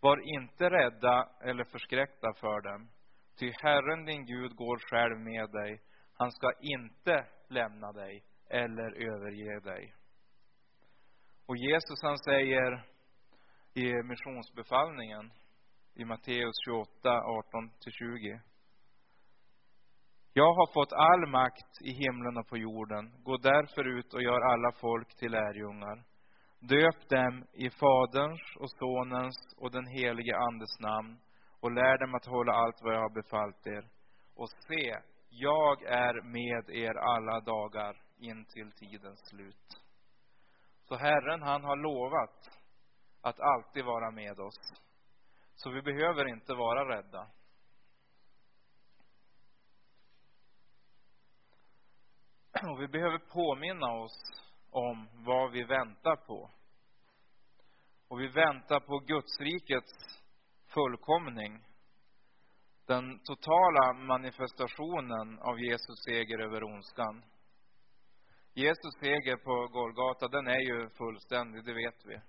Var 0.00 0.18
inte 0.36 0.70
rädda 0.70 1.28
eller 1.40 1.64
förskräckta 1.64 2.34
för 2.40 2.60
dem. 2.60 2.88
Ty 3.38 3.52
Herren 3.62 4.04
din 4.04 4.26
Gud 4.26 4.56
går 4.56 4.78
själv 4.78 5.18
med 5.18 5.50
dig. 5.50 5.80
Han 6.14 6.32
ska 6.32 6.52
inte 6.60 7.26
lämna 7.48 7.92
dig 7.92 8.24
eller 8.50 8.90
överge 9.12 9.60
dig. 9.60 9.94
Och 11.46 11.56
Jesus 11.56 12.02
han 12.02 12.18
säger 12.18 12.84
i 13.74 13.92
missionsbefallningen 14.02 15.32
i 15.96 16.04
Matteus 16.04 16.54
28, 16.64 16.88
18-20. 17.04 18.40
Jag 20.32 20.54
har 20.54 20.72
fått 20.72 20.92
all 20.92 21.30
makt 21.30 21.72
i 21.80 21.92
himlen 21.92 22.36
och 22.36 22.48
på 22.48 22.56
jorden. 22.56 23.22
Gå 23.22 23.36
därför 23.36 23.98
ut 23.98 24.14
och 24.14 24.22
gör 24.22 24.40
alla 24.40 24.72
folk 24.72 25.16
till 25.16 25.30
lärjungar. 25.32 26.04
Döp 26.60 27.08
dem 27.08 27.44
i 27.52 27.70
Faderns 27.70 28.56
och 28.56 28.70
Sonens 28.70 29.36
och 29.56 29.70
den 29.70 29.86
helige 29.86 30.36
Andes 30.36 30.80
namn 30.80 31.18
och 31.60 31.72
lär 31.72 31.98
dem 31.98 32.14
att 32.14 32.26
hålla 32.26 32.52
allt 32.52 32.82
vad 32.82 32.94
jag 32.94 33.00
har 33.00 33.22
befallt 33.22 33.66
er. 33.66 33.88
Och 34.34 34.48
se, 34.48 34.96
jag 35.28 35.82
är 35.82 36.22
med 36.22 36.70
er 36.70 36.94
alla 36.94 37.40
dagar 37.40 37.96
in 38.18 38.44
till 38.44 38.72
tidens 38.72 39.28
slut. 39.28 39.66
Så 40.88 40.96
Herren, 40.96 41.42
han 41.42 41.64
har 41.64 41.76
lovat 41.76 42.38
att 43.22 43.40
alltid 43.40 43.84
vara 43.84 44.10
med 44.10 44.40
oss. 44.40 44.83
Så 45.54 45.70
vi 45.70 45.82
behöver 45.82 46.28
inte 46.28 46.54
vara 46.54 46.96
rädda. 46.96 47.30
Och 52.70 52.80
vi 52.80 52.88
behöver 52.88 53.18
påminna 53.18 53.92
oss 53.92 54.22
om 54.70 55.08
vad 55.12 55.52
vi 55.52 55.64
väntar 55.64 56.16
på. 56.16 56.50
Och 58.08 58.20
vi 58.20 58.28
väntar 58.28 58.80
på 58.80 58.98
Gudsrikets 58.98 59.92
fullkomning. 60.66 61.64
Den 62.86 63.18
totala 63.18 63.92
manifestationen 63.92 65.38
av 65.38 65.60
Jesus 65.60 66.04
seger 66.04 66.38
över 66.38 66.64
ondskan. 66.64 67.24
Jesus 68.54 68.94
seger 69.00 69.36
på 69.36 69.66
Golgata, 69.72 70.28
den 70.28 70.46
är 70.46 70.60
ju 70.60 70.88
fullständig, 70.88 71.64
det 71.64 71.74
vet 71.74 72.06
vi. 72.06 72.20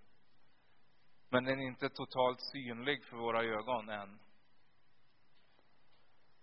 Men 1.29 1.43
den 1.43 1.59
är 1.59 1.67
inte 1.67 1.89
totalt 1.89 2.41
synlig 2.41 3.05
för 3.05 3.17
våra 3.17 3.43
ögon 3.43 3.89
än. 3.89 4.19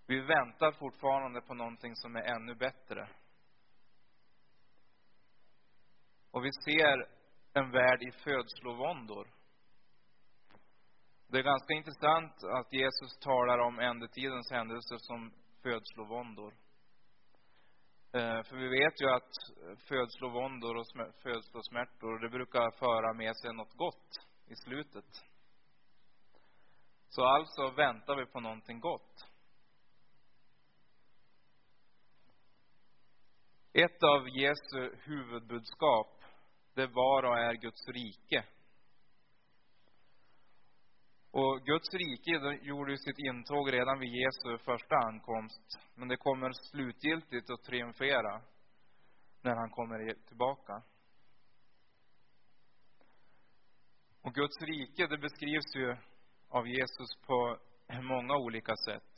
Vi 0.06 0.20
väntar 0.20 0.72
fortfarande 0.72 1.40
på 1.40 1.54
någonting 1.54 1.96
som 1.96 2.16
är 2.16 2.22
ännu 2.22 2.54
bättre. 2.54 3.08
Och 6.30 6.44
vi 6.44 6.50
ser 6.64 7.08
en 7.52 7.70
värld 7.70 8.02
i 8.02 8.10
födslovåndor. 8.10 9.28
Det 11.26 11.38
är 11.38 11.42
ganska 11.42 11.74
intressant 11.74 12.44
att 12.44 12.72
Jesus 12.72 13.18
talar 13.18 13.58
om 13.58 13.78
ändetidens 13.78 14.50
händelser 14.50 14.96
som 14.98 15.32
födslovåndor. 15.62 16.54
Eh, 18.12 18.42
för 18.42 18.56
vi 18.56 18.68
vet 18.68 19.02
ju 19.02 19.08
att 19.08 19.32
födslovåndor 19.88 20.76
och 20.76 20.86
födslosmärtor, 21.22 22.18
det 22.18 22.28
brukar 22.28 22.70
föra 22.70 23.12
med 23.12 23.36
sig 23.36 23.52
något 23.54 23.74
gott 23.74 24.31
i 24.46 24.56
slutet. 24.56 25.24
Så 27.08 27.24
alltså 27.24 27.70
väntar 27.70 28.16
vi 28.16 28.26
på 28.26 28.40
någonting 28.40 28.80
gott. 28.80 29.26
Ett 33.72 34.02
av 34.02 34.28
Jesu 34.28 34.96
huvudbudskap, 35.04 36.24
det 36.74 36.86
var 36.86 37.22
och 37.22 37.38
är 37.38 37.54
Guds 37.54 37.88
rike. 37.88 38.44
Och 41.30 41.60
Guds 41.64 41.94
rike 41.94 42.58
gjorde 42.62 42.98
sitt 42.98 43.18
intåg 43.18 43.72
redan 43.72 43.98
vid 43.98 44.14
Jesu 44.14 44.58
första 44.64 44.96
ankomst. 44.96 45.78
Men 45.94 46.08
det 46.08 46.16
kommer 46.16 46.52
slutgiltigt 46.52 47.50
att 47.50 47.62
triumfera 47.62 48.42
när 49.42 49.56
han 49.56 49.70
kommer 49.70 50.26
tillbaka. 50.28 50.82
Och 54.32 54.36
Guds 54.36 54.62
rike, 54.62 55.06
det 55.06 55.18
beskrivs 55.18 55.76
ju 55.76 55.96
av 56.48 56.68
Jesus 56.68 57.16
på 57.26 57.58
många 58.02 58.36
olika 58.36 58.76
sätt. 58.76 59.12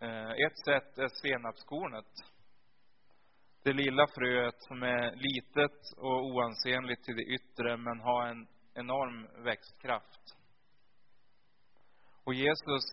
Eh, 0.00 0.30
ett 0.30 0.58
sätt 0.64 0.98
är 0.98 1.08
senapskornet. 1.08 2.12
Det 3.62 3.72
lilla 3.72 4.06
fröet 4.14 4.54
som 4.58 4.82
är 4.82 5.16
litet 5.16 5.78
och 5.96 6.26
oansenligt 6.26 7.04
till 7.04 7.16
det 7.16 7.22
yttre 7.22 7.76
men 7.76 8.00
har 8.00 8.26
en 8.26 8.46
enorm 8.74 9.44
växtkraft. 9.44 10.22
Och 12.24 12.34
Jesus, 12.34 12.84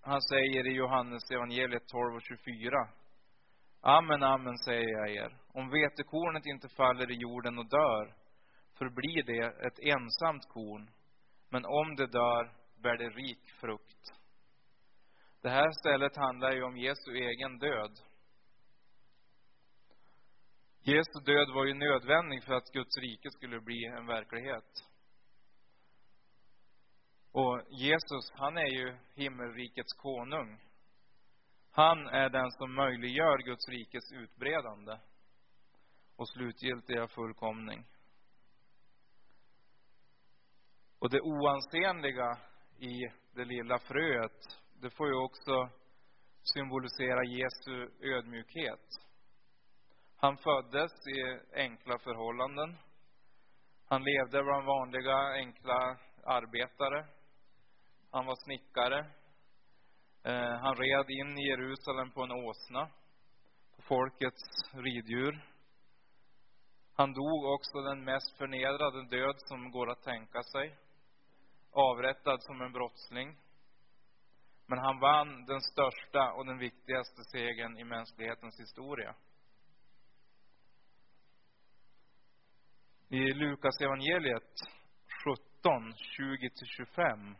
han 0.00 0.22
säger 0.22 0.66
i 0.66 0.74
Johannes 0.74 1.30
evangeliet 1.30 1.88
12 1.88 2.14
och 2.14 2.22
24. 2.22 2.88
Amen, 3.80 4.22
amen 4.22 4.58
säger 4.58 4.88
jag 4.88 5.10
er. 5.10 5.38
Om 5.52 5.70
vetekornet 5.70 6.46
inte 6.46 6.68
faller 6.68 7.10
i 7.10 7.14
jorden 7.14 7.58
och 7.58 7.68
dör, 7.68 8.17
förblir 8.78 9.22
det 9.22 9.66
ett 9.66 9.78
ensamt 9.78 10.48
korn, 10.48 10.90
men 11.48 11.64
om 11.64 11.96
det 11.96 12.06
dör 12.06 12.52
bär 12.82 12.96
det 12.96 13.08
rik 13.08 13.50
frukt. 13.60 14.12
Det 15.40 15.48
här 15.48 15.70
stället 15.70 16.16
handlar 16.16 16.52
ju 16.52 16.62
om 16.62 16.76
Jesu 16.76 17.10
egen 17.14 17.58
död. 17.58 17.98
Jesu 20.82 21.20
död 21.24 21.48
var 21.54 21.64
ju 21.64 21.74
nödvändig 21.74 22.44
för 22.44 22.54
att 22.54 22.72
Guds 22.72 22.96
rike 22.98 23.30
skulle 23.30 23.60
bli 23.60 23.84
en 23.84 24.06
verklighet. 24.06 24.84
Och 27.32 27.62
Jesus, 27.70 28.30
han 28.32 28.56
är 28.56 28.70
ju 28.70 28.96
himmelrikets 29.14 29.92
konung. 29.92 30.60
Han 31.70 32.06
är 32.06 32.28
den 32.28 32.50
som 32.50 32.74
möjliggör 32.74 33.38
Guds 33.38 33.68
rikes 33.68 34.12
utbredande 34.12 34.98
och 36.16 36.28
slutgiltiga 36.28 37.08
fullkomning. 37.08 37.84
Och 40.98 41.10
det 41.10 41.20
oansenliga 41.20 42.38
i 42.78 42.94
det 43.34 43.44
lilla 43.44 43.78
fröet, 43.78 44.40
det 44.80 44.90
får 44.90 45.06
ju 45.06 45.14
också 45.14 45.68
symbolisera 46.54 47.24
Jesu 47.24 47.90
ödmjukhet. 48.00 48.86
Han 50.16 50.36
föddes 50.36 50.92
i 51.06 51.40
enkla 51.60 51.98
förhållanden. 51.98 52.76
Han 53.88 54.02
levde 54.04 54.42
bland 54.42 54.66
vanliga, 54.66 55.16
enkla 55.16 55.96
arbetare. 56.24 57.06
Han 58.10 58.26
var 58.26 58.36
snickare. 58.44 58.98
Eh, 60.22 60.58
han 60.60 60.76
red 60.76 61.10
in 61.10 61.38
i 61.38 61.48
Jerusalem 61.48 62.10
på 62.10 62.22
en 62.22 62.32
åsna, 62.32 62.88
på 63.76 63.82
folkets 63.82 64.44
riddjur. 64.72 65.44
Han 66.94 67.12
dog 67.12 67.44
också 67.44 67.80
den 67.80 68.04
mest 68.04 68.38
förnedrande 68.38 69.16
död 69.16 69.34
som 69.38 69.70
går 69.70 69.90
att 69.90 70.02
tänka 70.02 70.42
sig. 70.42 70.76
Avrättad 71.70 72.42
som 72.42 72.60
en 72.60 72.72
brottsling. 72.72 73.36
Men 74.66 74.78
han 74.78 74.98
vann 74.98 75.44
den 75.44 75.60
största 75.60 76.32
och 76.32 76.46
den 76.46 76.58
viktigaste 76.58 77.24
segern 77.24 77.78
i 77.78 77.84
mänsklighetens 77.84 78.60
historia. 78.60 79.14
I 83.08 83.32
Lukas 83.32 83.80
evangeliet 83.80 84.52
17, 85.24 85.92
20-25 85.92 87.34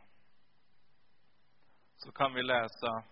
så 1.97 2.12
kan 2.12 2.35
vi 2.35 2.42
läsa 2.42 3.04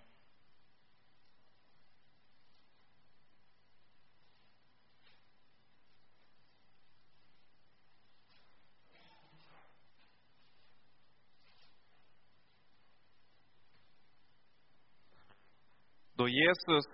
Jesus 16.42 16.84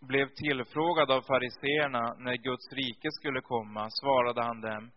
blev 0.00 0.26
tillfrågad 0.28 1.10
av 1.10 1.20
fariseerna 1.22 2.14
när 2.24 2.36
Guds 2.36 2.72
rike 2.72 3.08
skulle 3.10 3.40
komma 3.40 3.90
svarade 3.90 4.42
han 4.42 4.60
dem 4.60 4.90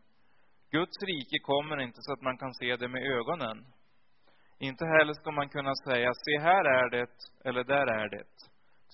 Guds 0.71 0.97
rike 1.01 1.39
kommer 1.39 1.81
inte 1.81 2.01
så 2.01 2.13
att 2.13 2.21
man 2.21 2.37
kan 2.37 2.53
se 2.53 2.75
det 2.75 2.87
med 2.87 3.03
ögonen. 3.17 3.65
Inte 4.59 4.85
heller 4.85 5.13
ska 5.13 5.31
man 5.31 5.49
kunna 5.49 5.73
säga, 5.75 6.11
se 6.13 6.39
här 6.39 6.65
är 6.65 6.89
det, 6.89 7.07
eller 7.45 7.63
där 7.63 7.87
är 8.01 8.09
det. 8.09 8.23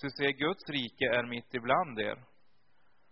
ty 0.00 0.08
se, 0.10 0.32
Guds 0.32 0.64
rike 0.68 1.06
är 1.18 1.24
mitt 1.26 1.54
ibland 1.54 1.98
er. 1.98 2.18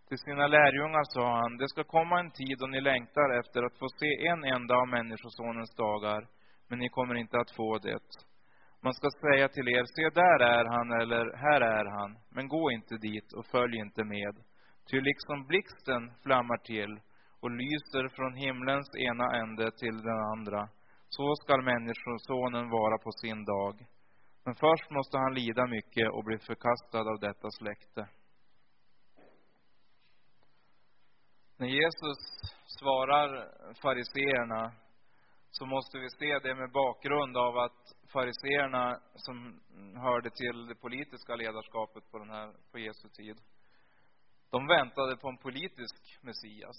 Till 0.09 0.19
sina 0.19 0.47
lärjungar 0.47 1.05
sa 1.05 1.37
han, 1.41 1.57
det 1.57 1.69
ska 1.69 1.85
komma 1.85 2.21
en 2.21 2.31
tid 2.31 2.57
då 2.59 2.67
ni 2.67 2.81
längtar 2.81 3.39
efter 3.41 3.63
att 3.63 3.79
få 3.79 3.89
se 3.89 4.27
en 4.27 4.45
enda 4.45 4.75
av 4.77 4.89
Människosonens 4.89 5.75
dagar, 5.75 6.27
men 6.69 6.79
ni 6.79 6.89
kommer 6.89 7.15
inte 7.15 7.37
att 7.39 7.51
få 7.57 7.79
det. 7.79 8.07
Man 8.85 8.95
ska 8.95 9.09
säga 9.11 9.49
till 9.49 9.69
er, 9.69 9.85
se 9.97 10.21
där 10.21 10.41
är 10.57 10.65
han, 10.65 10.93
eller 11.03 11.37
här 11.37 11.61
är 11.61 11.85
han, 11.85 12.19
men 12.31 12.49
gå 12.49 12.71
inte 12.71 12.97
dit 12.97 13.33
och 13.33 13.47
följ 13.47 13.77
inte 13.77 14.05
med. 14.05 14.35
Ty 14.91 15.01
liksom 15.01 15.47
blixten 15.47 16.03
flammar 16.23 16.59
till 16.59 17.01
och 17.43 17.51
lyser 17.51 18.09
från 18.17 18.35
himlens 18.35 18.91
ena 19.09 19.27
ände 19.43 19.71
till 19.81 19.97
den 20.03 20.21
andra, 20.33 20.69
så 21.09 21.35
skall 21.37 21.63
Människosonen 21.63 22.71
vara 22.71 22.99
på 22.99 23.13
sin 23.13 23.45
dag. 23.45 23.75
Men 24.45 24.55
först 24.55 24.91
måste 24.91 25.19
han 25.19 25.35
lida 25.35 25.67
mycket 25.67 26.09
och 26.13 26.25
bli 26.25 26.39
förkastad 26.39 27.05
av 27.13 27.19
detta 27.21 27.49
släkte. 27.51 28.09
När 31.59 31.67
Jesus 31.67 32.21
svarar 32.79 33.29
fariseerna 33.83 34.73
så 35.51 35.67
måste 35.67 35.99
vi 35.99 36.11
se 36.11 36.39
det 36.39 36.55
med 36.55 36.71
bakgrund 36.73 37.37
av 37.37 37.59
att 37.59 37.83
fariseerna 38.15 39.01
som 39.15 39.61
hörde 39.97 40.31
till 40.31 40.67
det 40.67 40.75
politiska 40.75 41.37
ledarskapet 41.37 42.11
på, 42.11 42.19
den 42.19 42.31
här, 42.31 42.53
på 42.73 42.79
Jesu 42.79 43.09
tid, 43.09 43.39
de 44.51 44.67
väntade 44.67 45.17
på 45.17 45.29
en 45.29 45.39
politisk 45.39 46.19
Messias. 46.21 46.77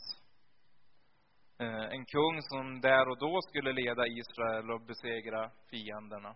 Eh, 1.58 1.86
en 1.96 2.06
kung 2.06 2.42
som 2.42 2.82
där 2.82 3.10
och 3.10 3.18
då 3.18 3.42
skulle 3.42 3.72
leda 3.74 4.08
Israel 4.08 4.72
och 4.72 4.82
besegra 4.82 5.52
fienderna. 5.70 6.36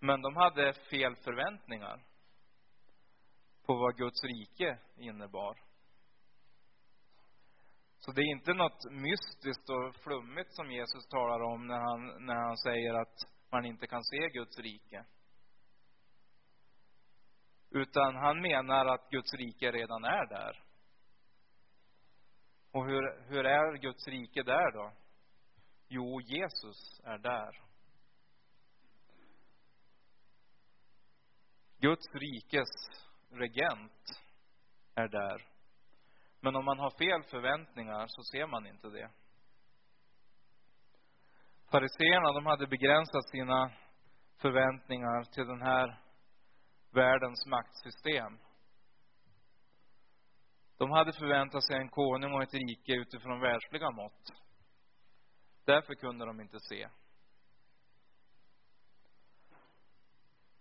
Men 0.00 0.22
de 0.22 0.36
hade 0.36 0.72
fel 0.72 1.16
förväntningar 1.16 2.04
på 3.66 3.74
vad 3.74 3.96
Guds 3.96 4.24
rike 4.24 4.78
innebar. 4.96 5.56
Så 8.04 8.12
det 8.12 8.20
är 8.20 8.30
inte 8.30 8.54
något 8.54 8.90
mystiskt 8.90 9.70
och 9.70 9.96
flummigt 9.96 10.54
som 10.54 10.70
Jesus 10.70 11.06
talar 11.06 11.40
om 11.40 11.66
när 11.66 11.80
han, 11.80 12.26
när 12.26 12.34
han 12.34 12.56
säger 12.56 12.94
att 12.94 13.14
man 13.50 13.64
inte 13.64 13.86
kan 13.86 14.04
se 14.04 14.28
Guds 14.28 14.58
rike. 14.58 15.04
Utan 17.70 18.16
han 18.16 18.40
menar 18.42 18.86
att 18.86 19.10
Guds 19.10 19.34
rike 19.34 19.72
redan 19.72 20.04
är 20.04 20.26
där. 20.26 20.62
Och 22.70 22.86
hur, 22.86 23.28
hur 23.28 23.46
är 23.46 23.76
Guds 23.76 24.08
rike 24.08 24.42
där 24.42 24.72
då? 24.72 24.92
Jo, 25.88 26.20
Jesus 26.20 27.00
är 27.04 27.18
där. 27.18 27.62
Guds 31.78 32.14
rikes 32.14 32.68
regent 33.30 34.20
är 34.94 35.08
där. 35.08 35.53
Men 36.44 36.56
om 36.56 36.64
man 36.64 36.78
har 36.78 36.90
fel 36.90 37.22
förväntningar 37.22 38.06
så 38.06 38.22
ser 38.22 38.46
man 38.46 38.66
inte 38.66 38.88
det. 38.88 39.10
Fariseerna, 41.70 42.32
de 42.32 42.46
hade 42.46 42.66
begränsat 42.66 43.28
sina 43.28 43.72
förväntningar 44.36 45.24
till 45.24 45.46
den 45.46 45.62
här 45.62 46.00
världens 46.90 47.46
maktsystem. 47.46 48.38
De 50.78 50.90
hade 50.90 51.12
förväntat 51.12 51.64
sig 51.64 51.76
en 51.76 51.88
konung 51.88 52.32
och 52.32 52.42
ett 52.42 52.54
rike 52.54 52.92
utifrån 52.92 53.40
världsliga 53.40 53.90
mått. 53.90 54.32
Därför 55.64 55.94
kunde 55.94 56.26
de 56.26 56.40
inte 56.40 56.60
se. 56.60 56.88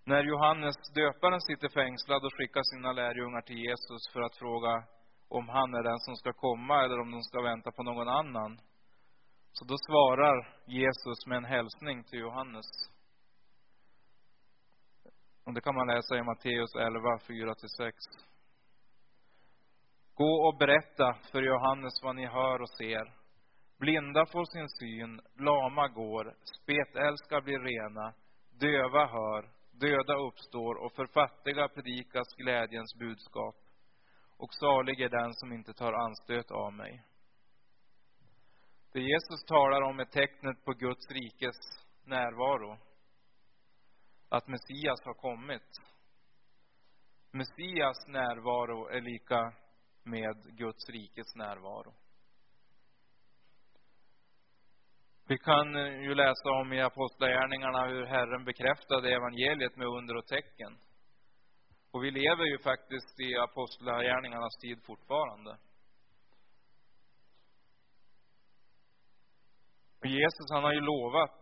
När 0.03 0.23
Johannes 0.23 0.75
döparen 0.95 1.41
sitter 1.41 1.69
fängslad 1.69 2.25
och 2.25 2.33
skickar 2.33 2.63
sina 2.63 2.91
lärjungar 2.91 3.41
till 3.41 3.57
Jesus 3.57 4.13
för 4.13 4.21
att 4.21 4.37
fråga 4.37 4.83
om 5.33 5.49
han 5.49 5.73
är 5.73 5.83
den 5.83 5.99
som 5.99 6.15
ska 6.15 6.33
komma 6.33 6.83
eller 6.83 6.99
om 6.99 7.11
de 7.11 7.21
ska 7.21 7.41
vänta 7.41 7.71
på 7.71 7.83
någon 7.83 8.07
annan. 8.07 8.59
Så 9.51 9.65
då 9.65 9.75
svarar 9.87 10.37
Jesus 10.65 11.27
med 11.27 11.37
en 11.37 11.45
hälsning 11.45 12.03
till 12.03 12.19
Johannes. 12.19 12.65
Och 15.45 15.53
det 15.53 15.61
kan 15.61 15.75
man 15.75 15.87
läsa 15.87 16.17
i 16.17 16.23
Matteus 16.23 16.75
11, 16.75 17.17
4-6. 17.17 17.91
Gå 20.13 20.47
och 20.47 20.57
berätta 20.57 21.13
för 21.31 21.41
Johannes 21.41 21.93
vad 22.03 22.15
ni 22.15 22.25
hör 22.25 22.61
och 22.61 22.69
ser. 22.69 23.13
Blinda 23.79 24.25
får 24.25 24.45
sin 24.45 24.69
syn, 24.69 25.21
lama 25.45 25.87
går, 25.87 26.35
spetälska 26.61 27.41
blir 27.41 27.59
rena, 27.59 28.13
döva 28.59 29.05
hör, 29.05 29.49
döda 29.71 30.15
uppstår 30.27 30.75
och 30.75 30.91
för 30.95 31.07
fattiga 31.07 31.67
predikas 31.67 32.27
glädjens 32.37 32.95
budskap. 32.99 33.55
Och 34.43 34.53
salig 34.53 35.01
är 35.01 35.09
den 35.09 35.33
som 35.33 35.53
inte 35.53 35.73
tar 35.73 35.93
anstöt 35.93 36.51
av 36.51 36.73
mig. 36.73 37.03
Det 38.91 38.99
Jesus 38.99 39.43
talar 39.47 39.81
om 39.81 39.99
är 39.99 40.05
tecknet 40.05 40.65
på 40.65 40.73
Guds 40.73 41.11
rikes 41.11 41.55
närvaro. 42.05 42.77
Att 44.29 44.47
Messias 44.47 45.05
har 45.05 45.13
kommit. 45.13 45.69
Messias 47.31 48.07
närvaro 48.07 48.87
är 48.87 49.01
lika 49.01 49.53
med 50.03 50.57
Guds 50.57 50.89
rikes 50.89 51.35
närvaro. 51.35 51.93
Vi 55.27 55.37
kan 55.37 55.73
ju 56.03 56.15
läsa 56.15 56.49
om 56.49 56.73
i 56.73 56.81
Apostlagärningarna 56.81 57.87
hur 57.87 58.05
Herren 58.05 58.45
bekräftade 58.45 59.15
evangeliet 59.15 59.75
med 59.75 59.87
under 59.87 60.17
och 60.17 60.27
tecken. 60.27 60.77
Och 61.93 62.03
vi 62.03 62.11
lever 62.11 62.43
ju 62.45 62.57
faktiskt 62.59 63.19
i 63.19 63.37
Apostlagärningarnas 63.37 64.57
tid 64.61 64.83
fortfarande. 64.85 65.57
Och 69.99 70.05
Jesus 70.05 70.51
han 70.51 70.63
har 70.63 70.73
ju 70.73 70.81
lovat 70.81 71.39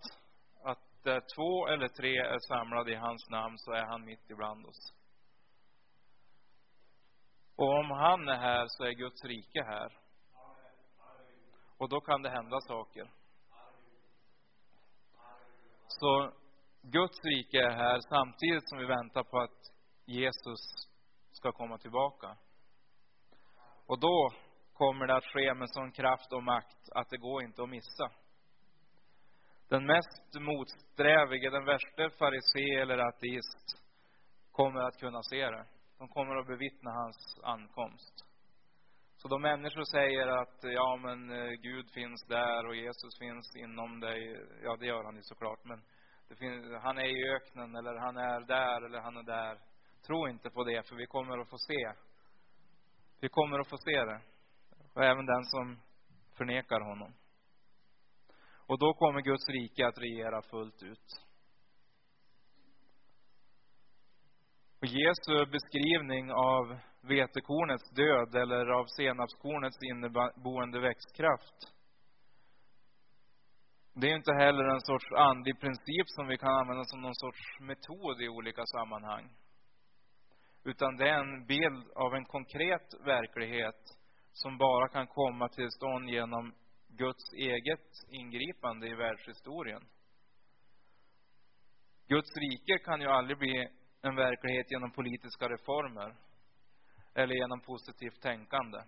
att 0.63 1.03
där 1.03 1.21
två 1.35 1.67
eller 1.67 1.87
tre 1.87 2.17
är 2.17 2.39
samlade 2.47 2.91
i 2.91 2.95
hans 2.95 3.29
namn 3.29 3.57
så 3.57 3.71
är 3.71 3.85
han 3.85 4.05
mitt 4.05 4.29
ibland 4.29 4.65
oss. 4.65 4.93
Och 7.55 7.79
om 7.79 7.91
han 7.91 8.29
är 8.29 8.37
här 8.37 8.65
så 8.67 8.83
är 8.83 8.91
Guds 8.91 9.23
rike 9.23 9.63
här. 9.63 9.97
Och 11.77 11.89
då 11.89 12.01
kan 12.01 12.21
det 12.21 12.29
hända 12.29 12.61
saker. 12.61 13.11
Så 15.87 16.31
Guds 16.81 17.19
rike 17.23 17.57
är 17.57 17.71
här 17.71 17.99
samtidigt 18.09 18.69
som 18.69 18.77
vi 18.77 18.85
väntar 18.85 19.23
på 19.23 19.39
att 19.39 19.80
Jesus 20.05 20.59
ska 21.31 21.51
komma 21.51 21.77
tillbaka. 21.77 22.37
Och 23.85 23.99
då 23.99 24.29
kommer 24.73 25.07
det 25.07 25.15
att 25.15 25.33
ske 25.33 25.53
med 25.53 25.69
sån 25.69 25.91
kraft 25.91 26.33
och 26.33 26.43
makt 26.43 26.89
att 26.95 27.09
det 27.09 27.17
går 27.17 27.43
inte 27.43 27.63
att 27.63 27.69
missa. 27.69 28.11
Den 29.69 29.85
mest 29.85 30.33
motsträvige, 30.39 31.49
den 31.49 31.65
värsta 31.65 32.09
farisé 32.19 32.75
eller 32.81 32.97
ateist 32.97 33.67
kommer 34.51 34.81
att 34.81 34.99
kunna 34.99 35.23
se 35.23 35.45
det. 35.45 35.65
De 35.97 36.07
kommer 36.07 36.35
att 36.35 36.47
bevittna 36.47 36.91
hans 36.91 37.39
ankomst. 37.43 38.25
Så 39.21 39.27
då 39.27 39.37
människor 39.39 39.83
säger 39.83 40.27
att 40.27 40.59
ja 40.61 40.99
men 41.03 41.31
eh, 41.31 41.51
Gud 41.51 41.91
finns 41.91 42.25
där 42.27 42.67
och 42.67 42.75
Jesus 42.75 43.19
finns 43.19 43.55
inom 43.55 43.99
dig, 43.99 44.45
ja 44.63 44.77
det 44.79 44.85
gör 44.85 45.03
han 45.03 45.15
ju 45.15 45.21
såklart, 45.23 45.63
men 45.63 45.81
det 46.27 46.35
finns, 46.35 46.83
han 46.83 46.97
är 46.97 47.05
i 47.05 47.29
öknen 47.35 47.75
eller 47.75 47.95
han 47.95 48.17
är 48.17 48.39
där 48.39 48.85
eller 48.85 48.99
han 48.99 49.17
är 49.17 49.23
där. 49.23 49.59
Tro 50.07 50.27
inte 50.27 50.49
på 50.49 50.63
det, 50.63 50.87
för 50.87 50.95
vi 50.95 51.05
kommer 51.05 51.37
att 51.37 51.49
få 51.49 51.57
se. 51.57 51.93
Vi 53.19 53.29
kommer 53.29 53.59
att 53.59 53.69
få 53.69 53.77
se 53.77 54.05
det. 54.05 54.21
Och 54.93 55.03
även 55.03 55.25
den 55.25 55.43
som 55.43 55.79
förnekar 56.37 56.81
honom. 56.81 57.13
Och 58.67 58.79
då 58.79 58.93
kommer 58.93 59.21
Guds 59.21 59.49
rike 59.49 59.87
att 59.87 59.97
regera 59.97 60.41
fullt 60.41 60.83
ut. 60.83 61.07
Och 64.81 64.87
Jesu 64.87 65.45
beskrivning 65.51 66.31
av 66.31 66.79
vetekornets 67.01 67.89
död 67.89 68.35
eller 68.35 68.65
av 68.65 68.85
senapskornets 68.85 69.77
inneboende 69.83 70.79
växtkraft. 70.79 71.59
Det 73.93 74.11
är 74.11 74.15
inte 74.15 74.33
heller 74.33 74.63
en 74.63 74.81
sorts 74.81 75.11
andlig 75.17 75.59
princip 75.59 76.05
som 76.05 76.27
vi 76.27 76.37
kan 76.37 76.53
använda 76.53 76.83
som 76.83 77.01
någon 77.01 77.15
sorts 77.15 77.59
metod 77.59 78.21
i 78.21 78.29
olika 78.29 78.65
sammanhang. 78.65 79.29
Utan 80.63 80.97
det 80.97 81.09
är 81.09 81.19
en 81.19 81.45
bild 81.45 81.91
av 81.95 82.15
en 82.15 82.25
konkret 82.25 82.93
verklighet 83.05 83.81
som 84.31 84.57
bara 84.57 84.87
kan 84.87 85.07
komma 85.07 85.49
till 85.49 85.71
stånd 85.71 86.09
genom 86.09 86.53
Guds 86.87 87.33
eget 87.33 87.87
ingripande 88.09 88.87
i 88.87 88.95
världshistorien. 88.95 89.81
Guds 92.07 92.29
rike 92.37 92.77
kan 92.85 93.01
ju 93.01 93.07
aldrig 93.07 93.37
bli 93.37 93.67
en 94.01 94.15
verklighet 94.15 94.71
genom 94.71 94.91
politiska 94.91 95.49
reformer 95.49 96.15
eller 97.13 97.35
genom 97.35 97.61
positivt 97.61 98.21
tänkande. 98.21 98.79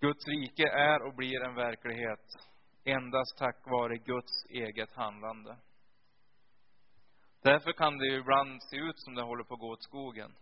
Guds 0.00 0.26
rike 0.28 0.68
är 0.68 1.06
och 1.06 1.14
blir 1.14 1.42
en 1.44 1.54
verklighet 1.54 2.26
endast 2.84 3.38
tack 3.38 3.66
vare 3.66 3.96
Guds 3.96 4.44
eget 4.50 4.92
handlande. 4.94 5.56
Därför 7.42 7.72
kan 7.72 7.98
det 7.98 8.06
ju 8.06 8.16
ibland 8.18 8.62
se 8.62 8.76
ut 8.76 8.98
som 9.00 9.14
det 9.14 9.22
håller 9.22 9.44
på 9.44 9.54
att 9.54 9.60
gå 9.60 9.70
åt 9.70 9.82
skogen. 9.82 10.34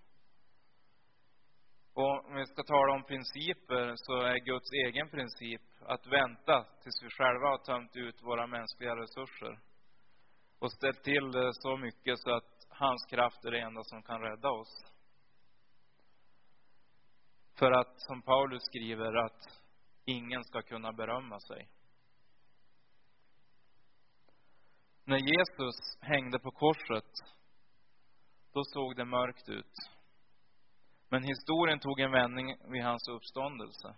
Och 1.95 2.25
om 2.27 2.35
vi 2.35 2.47
ska 2.47 2.63
tala 2.63 2.93
om 2.93 3.05
principer 3.05 3.93
så 3.97 4.21
är 4.21 4.39
Guds 4.39 4.73
egen 4.87 5.09
princip 5.09 5.63
att 5.81 6.07
vänta 6.07 6.67
tills 6.83 7.03
vi 7.03 7.11
själva 7.11 7.49
har 7.49 7.59
tömt 7.59 7.97
ut 7.97 8.23
våra 8.23 8.47
mänskliga 8.47 8.97
resurser 8.97 9.59
och 10.59 10.73
ställt 10.73 11.03
till 11.03 11.33
det 11.33 11.55
så 11.55 11.77
mycket 11.77 12.19
så 12.19 12.35
att 12.35 12.67
hans 12.69 13.07
kraft 13.11 13.45
är 13.45 13.51
det 13.51 13.61
enda 13.61 13.85
som 13.85 14.03
kan 14.03 14.21
rädda 14.21 14.51
oss. 14.51 14.85
För 17.59 17.73
att, 17.73 18.01
som 18.01 18.23
Paulus 18.23 18.63
skriver, 18.63 19.25
att 19.25 19.41
ingen 20.05 20.45
ska 20.45 20.63
kunna 20.63 20.93
berömma 20.93 21.41
sig. 21.41 21.69
När 25.09 25.19
Jesus 25.19 25.99
hängde 26.01 26.39
på 26.39 26.51
korset, 26.51 27.13
då 28.53 28.65
såg 28.65 28.97
det 28.97 29.05
mörkt 29.05 29.49
ut. 29.49 29.75
Men 31.09 31.23
historien 31.23 31.79
tog 31.79 32.01
en 32.01 32.13
vändning 32.13 32.57
vid 32.73 32.83
hans 32.83 33.09
uppståndelse. 33.09 33.95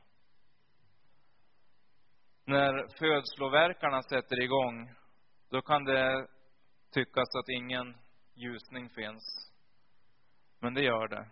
När 2.45 2.99
födsloverkarna 2.99 4.03
sätter 4.03 4.43
igång, 4.43 4.95
då 5.51 5.63
kan 5.63 5.85
det 5.85 6.29
tyckas 6.91 7.35
att 7.35 7.49
ingen 7.49 7.97
ljusning 8.35 8.89
finns. 8.89 9.53
Men 10.61 10.75
det 10.75 10.83
gör 10.83 11.09
det. 11.09 11.31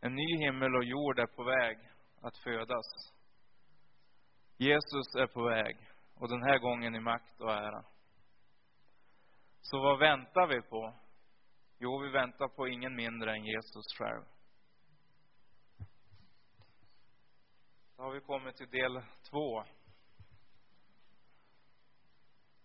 En 0.00 0.14
ny 0.14 0.36
himmel 0.38 0.74
och 0.74 0.84
jord 0.84 1.18
är 1.18 1.26
på 1.26 1.44
väg 1.44 1.78
att 2.20 2.38
födas. 2.38 2.86
Jesus 4.56 5.14
är 5.18 5.26
på 5.26 5.42
väg, 5.42 5.76
och 6.14 6.28
den 6.28 6.42
här 6.42 6.58
gången 6.58 6.94
i 6.94 7.00
makt 7.00 7.40
och 7.40 7.52
ära. 7.52 7.84
Så 9.62 9.80
vad 9.80 9.98
väntar 9.98 10.46
vi 10.46 10.62
på? 10.62 10.94
Jo, 11.78 11.98
vi 11.98 12.10
väntar 12.10 12.48
på 12.48 12.68
ingen 12.68 12.94
mindre 12.94 13.32
än 13.32 13.44
Jesus 13.44 13.84
själv. 13.98 14.24
Då 17.96 18.02
har 18.02 18.12
vi 18.12 18.20
kommit 18.20 18.56
till 18.56 18.70
del 18.70 19.02
två. 19.30 19.64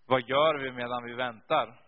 Vad 0.06 0.22
gör 0.30 0.64
vi 0.64 0.72
medan 0.72 1.04
vi 1.04 1.14
väntar? 1.14 1.82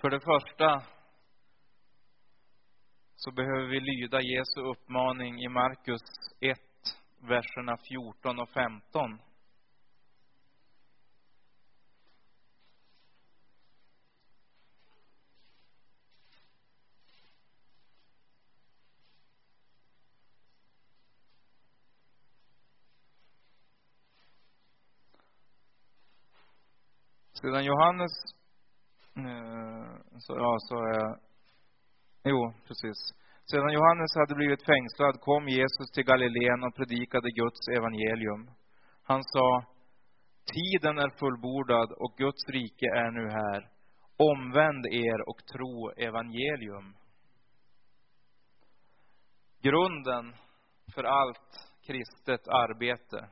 För 0.00 0.10
det 0.10 0.20
första 0.20 0.82
så 3.16 3.30
behöver 3.30 3.66
vi 3.66 3.80
lyda 3.80 4.20
Jesu 4.20 4.60
uppmaning 4.60 5.42
i 5.42 5.48
Markus 5.48 6.00
1, 6.40 6.58
verserna 7.20 7.76
14 7.88 8.38
och 8.38 8.50
15. 8.50 9.18
Sedan 27.40 27.64
Johannes, 27.64 28.12
eh, 29.16 30.18
så, 30.18 30.32
ja, 30.36 30.56
så 30.58 30.74
är 30.74 31.18
Jo, 32.24 32.52
precis. 32.66 32.98
Sedan 33.50 33.72
Johannes 33.72 34.12
hade 34.14 34.34
blivit 34.34 34.66
fängslad 34.66 35.20
kom 35.20 35.48
Jesus 35.48 35.90
till 35.94 36.04
Galileen 36.04 36.64
och 36.64 36.74
predikade 36.76 37.30
Guds 37.30 37.68
evangelium. 37.68 38.50
Han 39.02 39.22
sa, 39.24 39.64
tiden 40.54 40.98
är 40.98 41.18
fullbordad 41.18 41.92
och 41.92 42.14
Guds 42.16 42.48
rike 42.48 42.86
är 42.86 43.10
nu 43.10 43.30
här. 43.30 43.70
Omvänd 44.16 44.86
er 44.86 45.28
och 45.28 45.46
tro 45.52 45.90
evangelium. 45.90 46.96
Grunden 49.62 50.34
för 50.94 51.04
allt 51.04 51.50
kristet 51.86 52.48
arbete, 52.48 53.28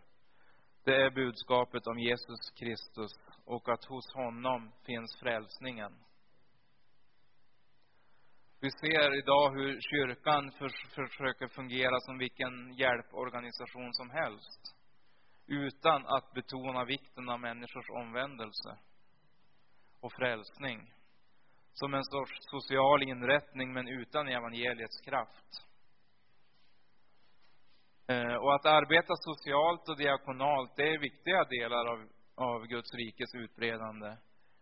det 0.85 0.97
är 0.97 1.11
budskapet 1.11 1.87
om 1.87 1.99
Jesus 1.99 2.51
Kristus 2.59 3.13
och 3.47 3.69
att 3.69 3.85
hos 3.85 4.15
honom 4.15 4.73
finns 4.87 5.17
frälsningen. 5.21 5.93
Vi 8.61 8.71
ser 8.71 9.19
idag 9.19 9.51
hur 9.51 9.81
kyrkan 9.81 10.53
för, 10.59 10.69
försöker 11.09 11.49
fungera 11.49 12.01
som 12.01 12.19
vilken 12.19 12.73
hjälporganisation 12.75 13.95
som 13.95 14.11
helst. 14.11 14.61
Utan 15.47 16.07
att 16.07 16.33
betona 16.33 16.85
vikten 16.85 17.29
av 17.29 17.41
människors 17.41 17.91
omvändelse 17.91 18.79
och 20.01 20.13
frälsning. 20.13 20.93
Som 21.73 21.95
en 21.95 22.05
sorts 22.05 22.39
social 22.41 23.03
inrättning, 23.03 23.73
men 23.73 23.89
utan 23.89 24.29
evangeliets 24.29 25.01
kraft. 25.01 25.67
Eh, 28.09 28.35
och 28.35 28.55
att 28.55 28.67
arbeta 28.67 29.15
socialt 29.17 29.89
och 29.89 29.97
diakonalt, 29.97 30.77
det 30.77 30.95
är 30.95 30.99
viktiga 30.99 31.45
delar 31.45 31.87
av, 31.87 32.09
av 32.37 32.67
Guds 32.67 32.95
rikes 32.95 33.35
utbredande. 33.35 34.17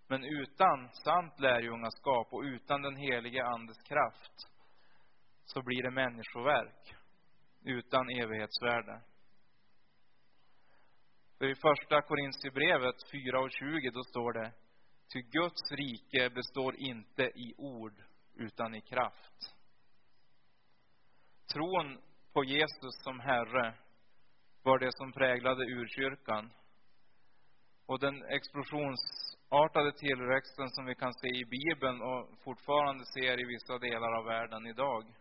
Men 0.08 0.24
utan 0.24 0.88
sant 1.04 1.40
lärjungaskap 1.40 2.32
och 2.32 2.42
utan 2.42 2.82
den 2.82 2.96
helige 2.96 3.44
Andes 3.44 3.82
kraft 3.82 4.48
så 5.44 5.62
blir 5.62 5.82
det 5.82 5.90
människoverk 5.90 6.94
utan 7.64 8.10
evighetsvärde. 8.10 9.00
För 11.38 11.50
i 11.50 11.54
första 11.54 12.02
Korintierbrevet 12.02 12.96
4 13.12 13.40
och 13.40 13.50
20 13.50 13.90
då 13.90 14.02
står 14.02 14.32
det 14.32 14.52
Ty 15.12 15.22
Guds 15.22 15.72
rike 15.72 16.30
består 16.30 16.76
inte 16.76 17.22
i 17.22 17.54
ord 17.58 17.94
utan 18.34 18.74
i 18.74 18.80
kraft. 18.80 19.54
Tron 21.52 21.98
på 22.32 22.44
Jesus 22.44 23.02
som 23.04 23.20
Herre 23.20 23.74
var 24.62 24.78
det 24.78 24.90
som 24.92 25.12
präglade 25.12 25.64
urkyrkan. 25.64 26.50
Och 27.86 27.98
den 27.98 28.22
explosionsartade 28.24 29.92
tillväxten 29.92 30.68
som 30.68 30.84
vi 30.84 30.94
kan 30.94 31.14
se 31.14 31.28
i 31.28 31.44
Bibeln 31.44 32.02
och 32.02 32.38
fortfarande 32.44 33.04
ser 33.04 33.40
i 33.40 33.44
vissa 33.44 33.78
delar 33.78 34.12
av 34.18 34.24
världen 34.24 34.66
idag, 34.66 35.14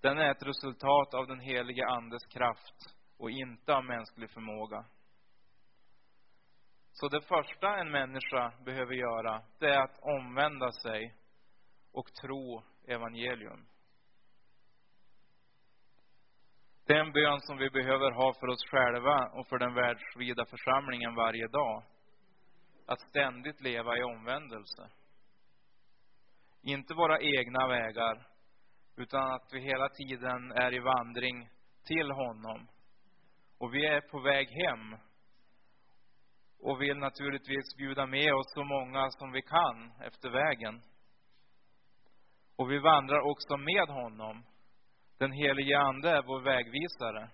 den 0.00 0.18
är 0.18 0.30
ett 0.30 0.46
resultat 0.46 1.14
av 1.14 1.26
den 1.26 1.40
helige 1.40 1.86
Andes 1.86 2.26
kraft 2.26 2.96
och 3.18 3.30
inte 3.30 3.74
av 3.74 3.84
mänsklig 3.84 4.30
förmåga. 4.30 4.84
Så 6.92 7.08
det 7.08 7.20
första 7.20 7.76
en 7.76 7.90
människa 7.90 8.52
behöver 8.64 8.94
göra, 8.94 9.42
det 9.58 9.66
är 9.66 9.80
att 9.80 9.98
omvända 10.02 10.72
sig 10.72 11.14
och 11.92 12.12
tro 12.22 12.62
evangelium. 12.86 13.66
Det 16.86 16.92
är 16.94 17.00
en 17.00 17.12
bön 17.12 17.40
som 17.40 17.56
vi 17.56 17.70
behöver 17.70 18.10
ha 18.10 18.34
för 18.40 18.46
oss 18.46 18.64
själva 18.70 19.28
och 19.32 19.46
för 19.48 19.58
den 19.58 19.74
världsvida 19.74 20.44
församlingen 20.44 21.14
varje 21.14 21.46
dag 21.46 21.82
att 22.86 23.00
ständigt 23.00 23.60
leva 23.60 23.98
i 23.98 24.02
omvändelse. 24.02 24.90
inte 26.62 26.94
våra 26.94 27.20
egna 27.20 27.66
vägar, 27.66 28.26
utan 28.96 29.32
att 29.32 29.48
vi 29.52 29.60
hela 29.60 29.88
tiden 29.88 30.52
är 30.52 30.74
i 30.74 30.78
vandring 30.78 31.48
till 31.84 32.10
honom. 32.10 32.68
Och 33.58 33.74
vi 33.74 33.86
är 33.86 34.00
på 34.00 34.20
väg 34.20 34.48
hem. 34.48 34.96
Och 36.60 36.82
vill 36.82 36.98
naturligtvis 36.98 37.76
bjuda 37.76 38.06
med 38.06 38.34
oss 38.34 38.52
så 38.54 38.64
många 38.64 39.10
som 39.10 39.32
vi 39.32 39.42
kan 39.42 39.92
efter 40.00 40.30
vägen. 40.30 40.82
Och 42.56 42.70
vi 42.70 42.78
vandrar 42.78 43.20
också 43.20 43.56
med 43.56 43.88
honom. 43.88 44.44
Den 45.18 45.32
helige 45.32 45.78
Ande 45.78 46.10
är 46.10 46.22
vår 46.22 46.40
vägvisare. 46.40 47.30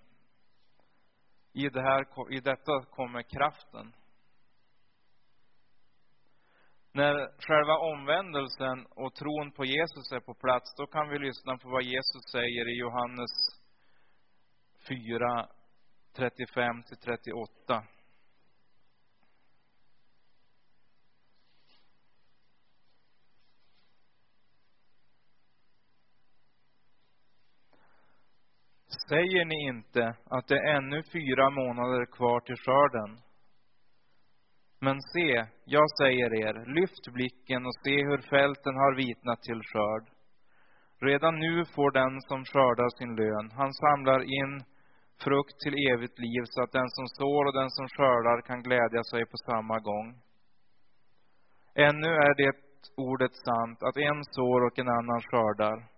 I, 1.52 1.68
det 1.68 1.82
här, 1.82 2.32
I 2.32 2.40
detta 2.40 2.84
kommer 2.90 3.22
kraften. 3.22 3.92
När 6.92 7.14
själva 7.46 7.76
omvändelsen 7.78 8.86
och 8.86 9.14
tron 9.14 9.52
på 9.52 9.64
Jesus 9.64 10.12
är 10.12 10.20
på 10.20 10.34
plats, 10.34 10.74
då 10.76 10.86
kan 10.86 11.08
vi 11.08 11.18
lyssna 11.18 11.58
på 11.58 11.68
vad 11.68 11.82
Jesus 11.82 12.22
säger 12.32 12.68
i 12.68 12.78
Johannes 12.78 13.30
4, 14.88 15.48
35 16.16 16.82
till 16.82 16.96
38. 16.96 17.84
Säger 29.10 29.44
ni 29.44 29.58
inte 29.72 30.14
att 30.36 30.46
det 30.48 30.58
är 30.58 30.76
ännu 30.76 31.02
fyra 31.12 31.50
månader 31.50 32.06
kvar 32.16 32.40
till 32.40 32.62
skörden? 32.64 33.10
Men 34.80 34.96
se, 35.12 35.46
jag 35.64 35.86
säger 36.00 36.30
er, 36.46 36.54
lyft 36.76 37.04
blicken 37.16 37.66
och 37.66 37.76
se 37.84 37.96
hur 38.08 38.20
fälten 38.32 38.74
har 38.82 38.92
vitnat 38.96 39.42
till 39.42 39.62
skörd. 39.70 40.04
Redan 41.08 41.34
nu 41.38 41.64
får 41.74 41.90
den 42.00 42.14
som 42.28 42.44
skördar 42.44 42.90
sin 42.98 43.12
lön. 43.20 43.50
Han 43.60 43.72
samlar 43.72 44.20
in 44.38 44.52
frukt 45.24 45.56
till 45.60 45.76
evigt 45.90 46.18
liv 46.18 46.42
så 46.44 46.62
att 46.62 46.72
den 46.72 46.90
som 46.96 47.06
sår 47.18 47.42
och 47.46 47.56
den 47.60 47.70
som 47.70 47.86
skördar 47.88 48.38
kan 48.48 48.62
glädja 48.62 49.02
sig 49.10 49.22
på 49.26 49.36
samma 49.48 49.78
gång. 49.78 50.08
Ännu 51.74 52.10
är 52.28 52.34
det 52.42 52.52
ordet 52.96 53.34
sant, 53.48 53.78
att 53.82 53.96
en 53.96 54.20
sår 54.36 54.60
och 54.66 54.78
en 54.78 54.88
annan 54.98 55.20
skördar. 55.30 55.89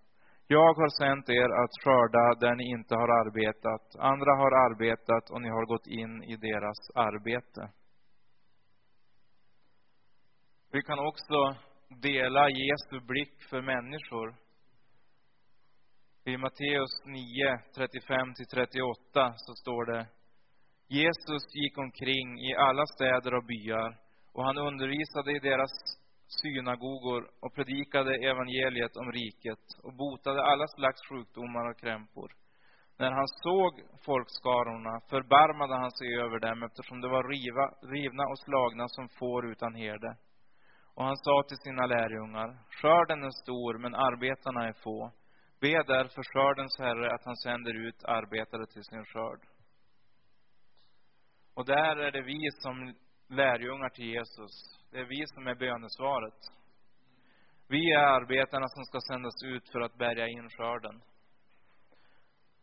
Jag 0.59 0.73
har 0.73 0.89
sänt 1.01 1.29
er 1.29 1.49
att 1.61 1.73
skörda 1.83 2.25
där 2.43 2.55
ni 2.55 2.65
inte 2.77 2.95
har 2.95 3.09
arbetat. 3.21 3.85
Andra 4.11 4.31
har 4.41 4.51
arbetat 4.67 5.29
och 5.31 5.41
ni 5.41 5.49
har 5.49 5.65
gått 5.65 5.87
in 5.87 6.23
i 6.23 6.35
deras 6.35 6.79
arbete. 6.95 7.61
Vi 10.71 10.81
kan 10.81 10.99
också 10.99 11.39
dela 12.09 12.49
Jesu 12.49 13.05
blick 13.07 13.35
för 13.49 13.61
människor. 13.61 14.35
I 16.25 16.37
Matteus 16.37 16.93
9, 17.05 17.57
35-38 17.77 19.33
så 19.35 19.53
står 19.61 19.85
det 19.91 20.07
Jesus 20.87 21.43
gick 21.61 21.77
omkring 21.77 22.27
i 22.49 22.55
alla 22.55 22.85
städer 22.85 23.33
och 23.33 23.45
byar 23.45 23.99
och 24.33 24.45
han 24.45 24.57
undervisade 24.57 25.31
i 25.31 25.39
deras 25.39 25.71
synagogor 26.27 27.29
och 27.41 27.55
predikade 27.55 28.15
evangeliet 28.15 28.97
om 28.97 29.11
riket 29.11 29.63
och 29.83 29.93
botade 29.93 30.43
alla 30.43 30.67
slags 30.67 31.01
sjukdomar 31.09 31.69
och 31.69 31.79
krämpor. 31.79 32.31
När 32.97 33.11
han 33.11 33.27
såg 33.27 33.73
folkskarorna 34.05 34.99
förbarmade 35.09 35.75
han 35.75 35.91
sig 35.91 36.15
över 36.23 36.39
dem 36.39 36.63
eftersom 36.63 37.01
de 37.01 37.11
var 37.11 37.23
riva, 37.23 37.65
rivna 37.95 38.23
och 38.23 38.39
slagna 38.39 38.87
som 38.87 39.09
får 39.09 39.51
utan 39.51 39.75
herde. 39.75 40.17
Och 40.95 41.05
han 41.05 41.17
sa 41.17 41.43
till 41.47 41.57
sina 41.57 41.85
lärjungar, 41.85 42.57
skörden 42.69 43.23
är 43.23 43.43
stor, 43.43 43.77
men 43.77 43.95
arbetarna 43.95 44.67
är 44.67 44.73
få. 44.73 45.11
Be 45.61 45.83
därför 45.83 46.23
skördens 46.23 46.79
Herre 46.79 47.13
att 47.13 47.25
han 47.25 47.35
sänder 47.35 47.87
ut 47.87 48.03
arbetare 48.03 48.65
till 48.65 48.83
sin 48.83 49.05
skörd. 49.05 49.39
Och 51.53 51.65
där 51.65 51.95
är 51.97 52.11
det 52.11 52.21
vi 52.21 52.51
som 52.51 52.95
lärjungar 53.27 53.89
till 53.89 54.05
Jesus. 54.05 54.82
Det 54.93 54.99
är 54.99 55.05
vi 55.05 55.27
som 55.27 55.47
är 55.47 55.55
bönesvaret. 55.55 56.39
Vi 57.67 57.91
är 57.91 57.99
arbetarna 57.99 58.67
som 58.67 58.83
ska 58.83 58.99
sändas 59.07 59.33
ut 59.45 59.69
för 59.71 59.81
att 59.81 59.97
bärga 59.97 60.27
in 60.27 60.49
skörden. 60.49 61.01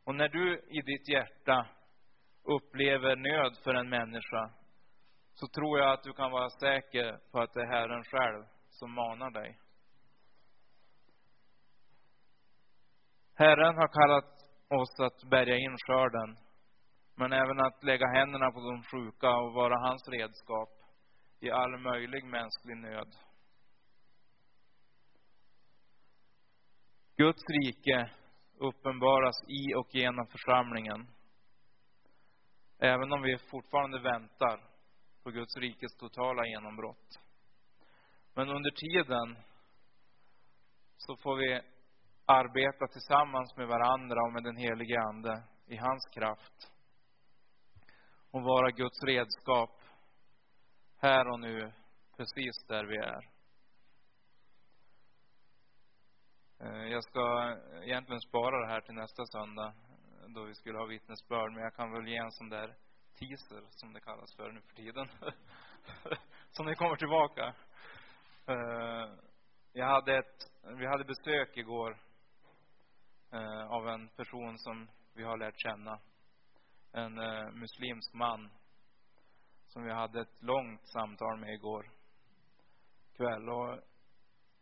Och 0.04 0.14
när 0.14 0.28
du 0.28 0.58
i 0.68 0.80
ditt 0.80 1.08
hjärta 1.08 1.66
upplever 2.44 3.16
nöd 3.16 3.56
för 3.64 3.74
en 3.74 3.88
människa, 3.88 4.50
så 5.34 5.46
tror 5.46 5.78
jag 5.78 5.92
att 5.92 6.02
du 6.02 6.12
kan 6.12 6.30
vara 6.30 6.50
säker 6.50 7.18
på 7.32 7.40
att 7.40 7.52
det 7.52 7.62
är 7.62 7.66
Herren 7.66 8.04
själv 8.04 8.44
som 8.68 8.94
manar 8.94 9.30
dig. 9.30 9.58
Herren 13.34 13.76
har 13.76 13.88
kallat 13.88 14.32
oss 14.80 15.00
att 15.00 15.30
bärga 15.30 15.56
in 15.56 15.76
skörden, 15.86 16.36
men 17.14 17.32
även 17.32 17.60
att 17.60 17.84
lägga 17.84 18.06
händerna 18.06 18.50
på 18.50 18.60
de 18.60 18.82
sjuka 18.82 19.30
och 19.30 19.52
vara 19.52 19.88
hans 19.88 20.08
redskap 20.08 20.79
i 21.40 21.50
all 21.50 21.78
möjlig 21.78 22.24
mänsklig 22.24 22.76
nöd. 22.76 23.16
Guds 27.16 27.42
rike 27.48 28.10
uppenbaras 28.58 29.36
i 29.48 29.74
och 29.74 29.94
genom 29.94 30.26
församlingen. 30.26 31.08
Även 32.78 33.12
om 33.12 33.22
vi 33.22 33.38
fortfarande 33.38 34.00
väntar 34.00 34.70
på 35.22 35.30
Guds 35.30 35.56
rikes 35.56 35.96
totala 35.96 36.46
genombrott. 36.46 37.20
Men 38.34 38.48
under 38.48 38.70
tiden 38.70 39.36
så 40.96 41.16
får 41.16 41.36
vi 41.36 41.60
arbeta 42.26 42.86
tillsammans 42.86 43.56
med 43.56 43.68
varandra 43.68 44.22
och 44.22 44.32
med 44.32 44.42
den 44.42 44.56
helige 44.56 45.00
Ande 45.00 45.42
i 45.66 45.76
hans 45.76 46.06
kraft. 46.14 46.72
Och 48.30 48.42
vara 48.42 48.70
Guds 48.70 49.02
redskap 49.02 49.79
här 51.02 51.28
och 51.28 51.40
nu, 51.40 51.72
precis 52.16 52.64
där 52.68 52.84
vi 52.84 52.96
är. 52.96 53.28
Eh, 56.60 56.88
jag 56.92 57.04
ska 57.04 57.56
egentligen 57.82 58.20
spara 58.20 58.60
det 58.60 58.72
här 58.72 58.80
till 58.80 58.94
nästa 58.94 59.26
söndag, 59.26 59.74
då 60.28 60.44
vi 60.44 60.54
skulle 60.54 60.78
ha 60.78 60.86
vittnesbörd, 60.86 61.52
men 61.52 61.62
jag 61.62 61.74
kan 61.74 61.92
väl 61.92 62.08
ge 62.08 62.16
en 62.16 62.32
sån 62.32 62.48
där 62.48 62.76
teaser, 63.18 63.64
som 63.70 63.92
det 63.92 64.00
kallas 64.00 64.36
för 64.36 64.52
nu 64.52 64.60
för 64.60 64.74
tiden. 64.74 65.08
som 66.50 66.66
ni 66.66 66.74
kommer 66.74 66.96
tillbaka. 66.96 67.54
Eh, 68.46 69.14
jag 69.72 69.86
hade 69.86 70.18
ett, 70.18 70.50
vi 70.78 70.86
hade 70.86 71.04
besök 71.04 71.56
igår 71.56 71.96
eh, 73.32 73.70
av 73.70 73.88
en 73.88 74.08
person 74.08 74.58
som 74.58 74.88
vi 75.14 75.22
har 75.22 75.36
lärt 75.36 75.60
känna. 75.60 76.00
En 76.92 77.14
muslimsk 77.58 78.14
man 78.14 78.50
som 79.72 79.84
vi 79.84 79.92
hade 79.92 80.20
ett 80.20 80.42
långt 80.42 80.86
samtal 80.86 81.38
med 81.38 81.54
igår 81.54 81.90
kväll. 83.16 83.48
Och 83.48 83.78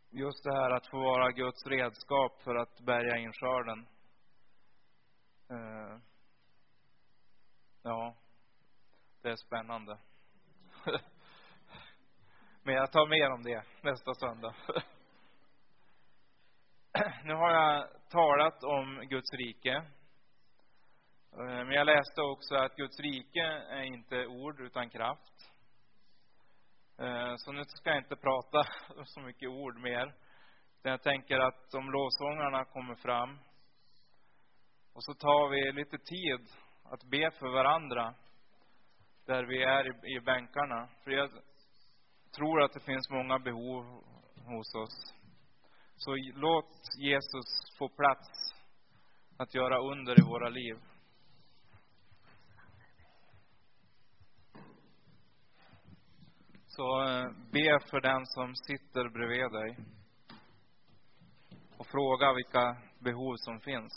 just 0.09 0.43
det 0.43 0.53
här 0.53 0.71
att 0.71 0.87
få 0.87 0.97
vara 0.97 1.31
Guds 1.31 1.65
redskap 1.65 2.41
för 2.41 2.55
att 2.55 2.79
bärga 2.79 3.17
in 3.17 3.33
skörden. 3.33 3.87
Eh, 5.49 5.97
ja, 7.83 8.15
det 9.21 9.29
är 9.29 9.35
spännande. 9.35 9.97
Men 12.63 12.75
jag 12.75 12.91
tar 12.91 13.07
mer 13.07 13.31
om 13.31 13.43
det 13.43 13.63
nästa 13.81 14.13
söndag. 14.13 14.55
Nu 17.23 17.33
har 17.33 17.51
jag 17.51 17.87
talat 18.09 18.63
om 18.63 19.07
Guds 19.09 19.33
rike. 19.33 19.85
Eh, 21.39 21.45
men 21.45 21.71
jag 21.71 21.85
läste 21.85 22.21
också 22.21 22.55
att 22.55 22.75
Guds 22.75 22.99
rike 22.99 23.43
är 23.69 23.81
inte 23.81 24.27
ord 24.27 24.61
utan 24.61 24.89
kraft. 24.89 25.51
Eh, 26.97 27.33
så 27.37 27.51
nu 27.51 27.63
ska 27.65 27.89
jag 27.89 27.97
inte 27.97 28.15
prata 28.15 28.63
så 29.05 29.19
mycket 29.21 29.49
ord 29.49 29.79
mer. 29.79 30.15
Jag 30.81 31.03
tänker 31.03 31.39
att 31.39 31.73
om 31.73 31.91
lovsångarna 31.91 32.65
kommer 32.65 32.95
fram 32.95 33.39
och 34.93 35.03
så 35.03 35.13
tar 35.13 35.49
vi 35.49 35.71
lite 35.71 35.97
tid 35.97 36.47
att 36.83 37.03
be 37.03 37.31
för 37.31 37.47
varandra 37.47 38.13
där 39.25 39.43
vi 39.43 39.63
är 39.63 39.87
i, 39.87 40.15
i 40.15 40.19
bänkarna. 40.19 40.89
För 41.03 41.11
jag 41.11 41.29
tror 42.35 42.63
att 42.63 42.73
det 42.73 42.85
finns 42.85 43.09
många 43.09 43.39
behov 43.39 43.83
hos 44.45 44.75
oss. 44.75 45.15
Så 45.95 46.15
låt 46.35 46.71
Jesus 46.99 47.77
få 47.77 47.89
plats 47.89 48.53
att 49.37 49.55
göra 49.55 49.79
under 49.79 50.19
i 50.19 50.23
våra 50.23 50.49
liv. 50.49 50.75
Så 56.79 57.01
eh, 57.01 57.31
be 57.51 57.79
för 57.89 58.01
den 58.01 58.25
som 58.25 58.55
sitter 58.55 59.09
bredvid 59.09 59.51
dig 59.51 59.77
och 61.77 61.87
fråga 61.87 62.33
vilka 62.33 62.77
behov 62.99 63.35
som 63.37 63.59
finns. 63.59 63.93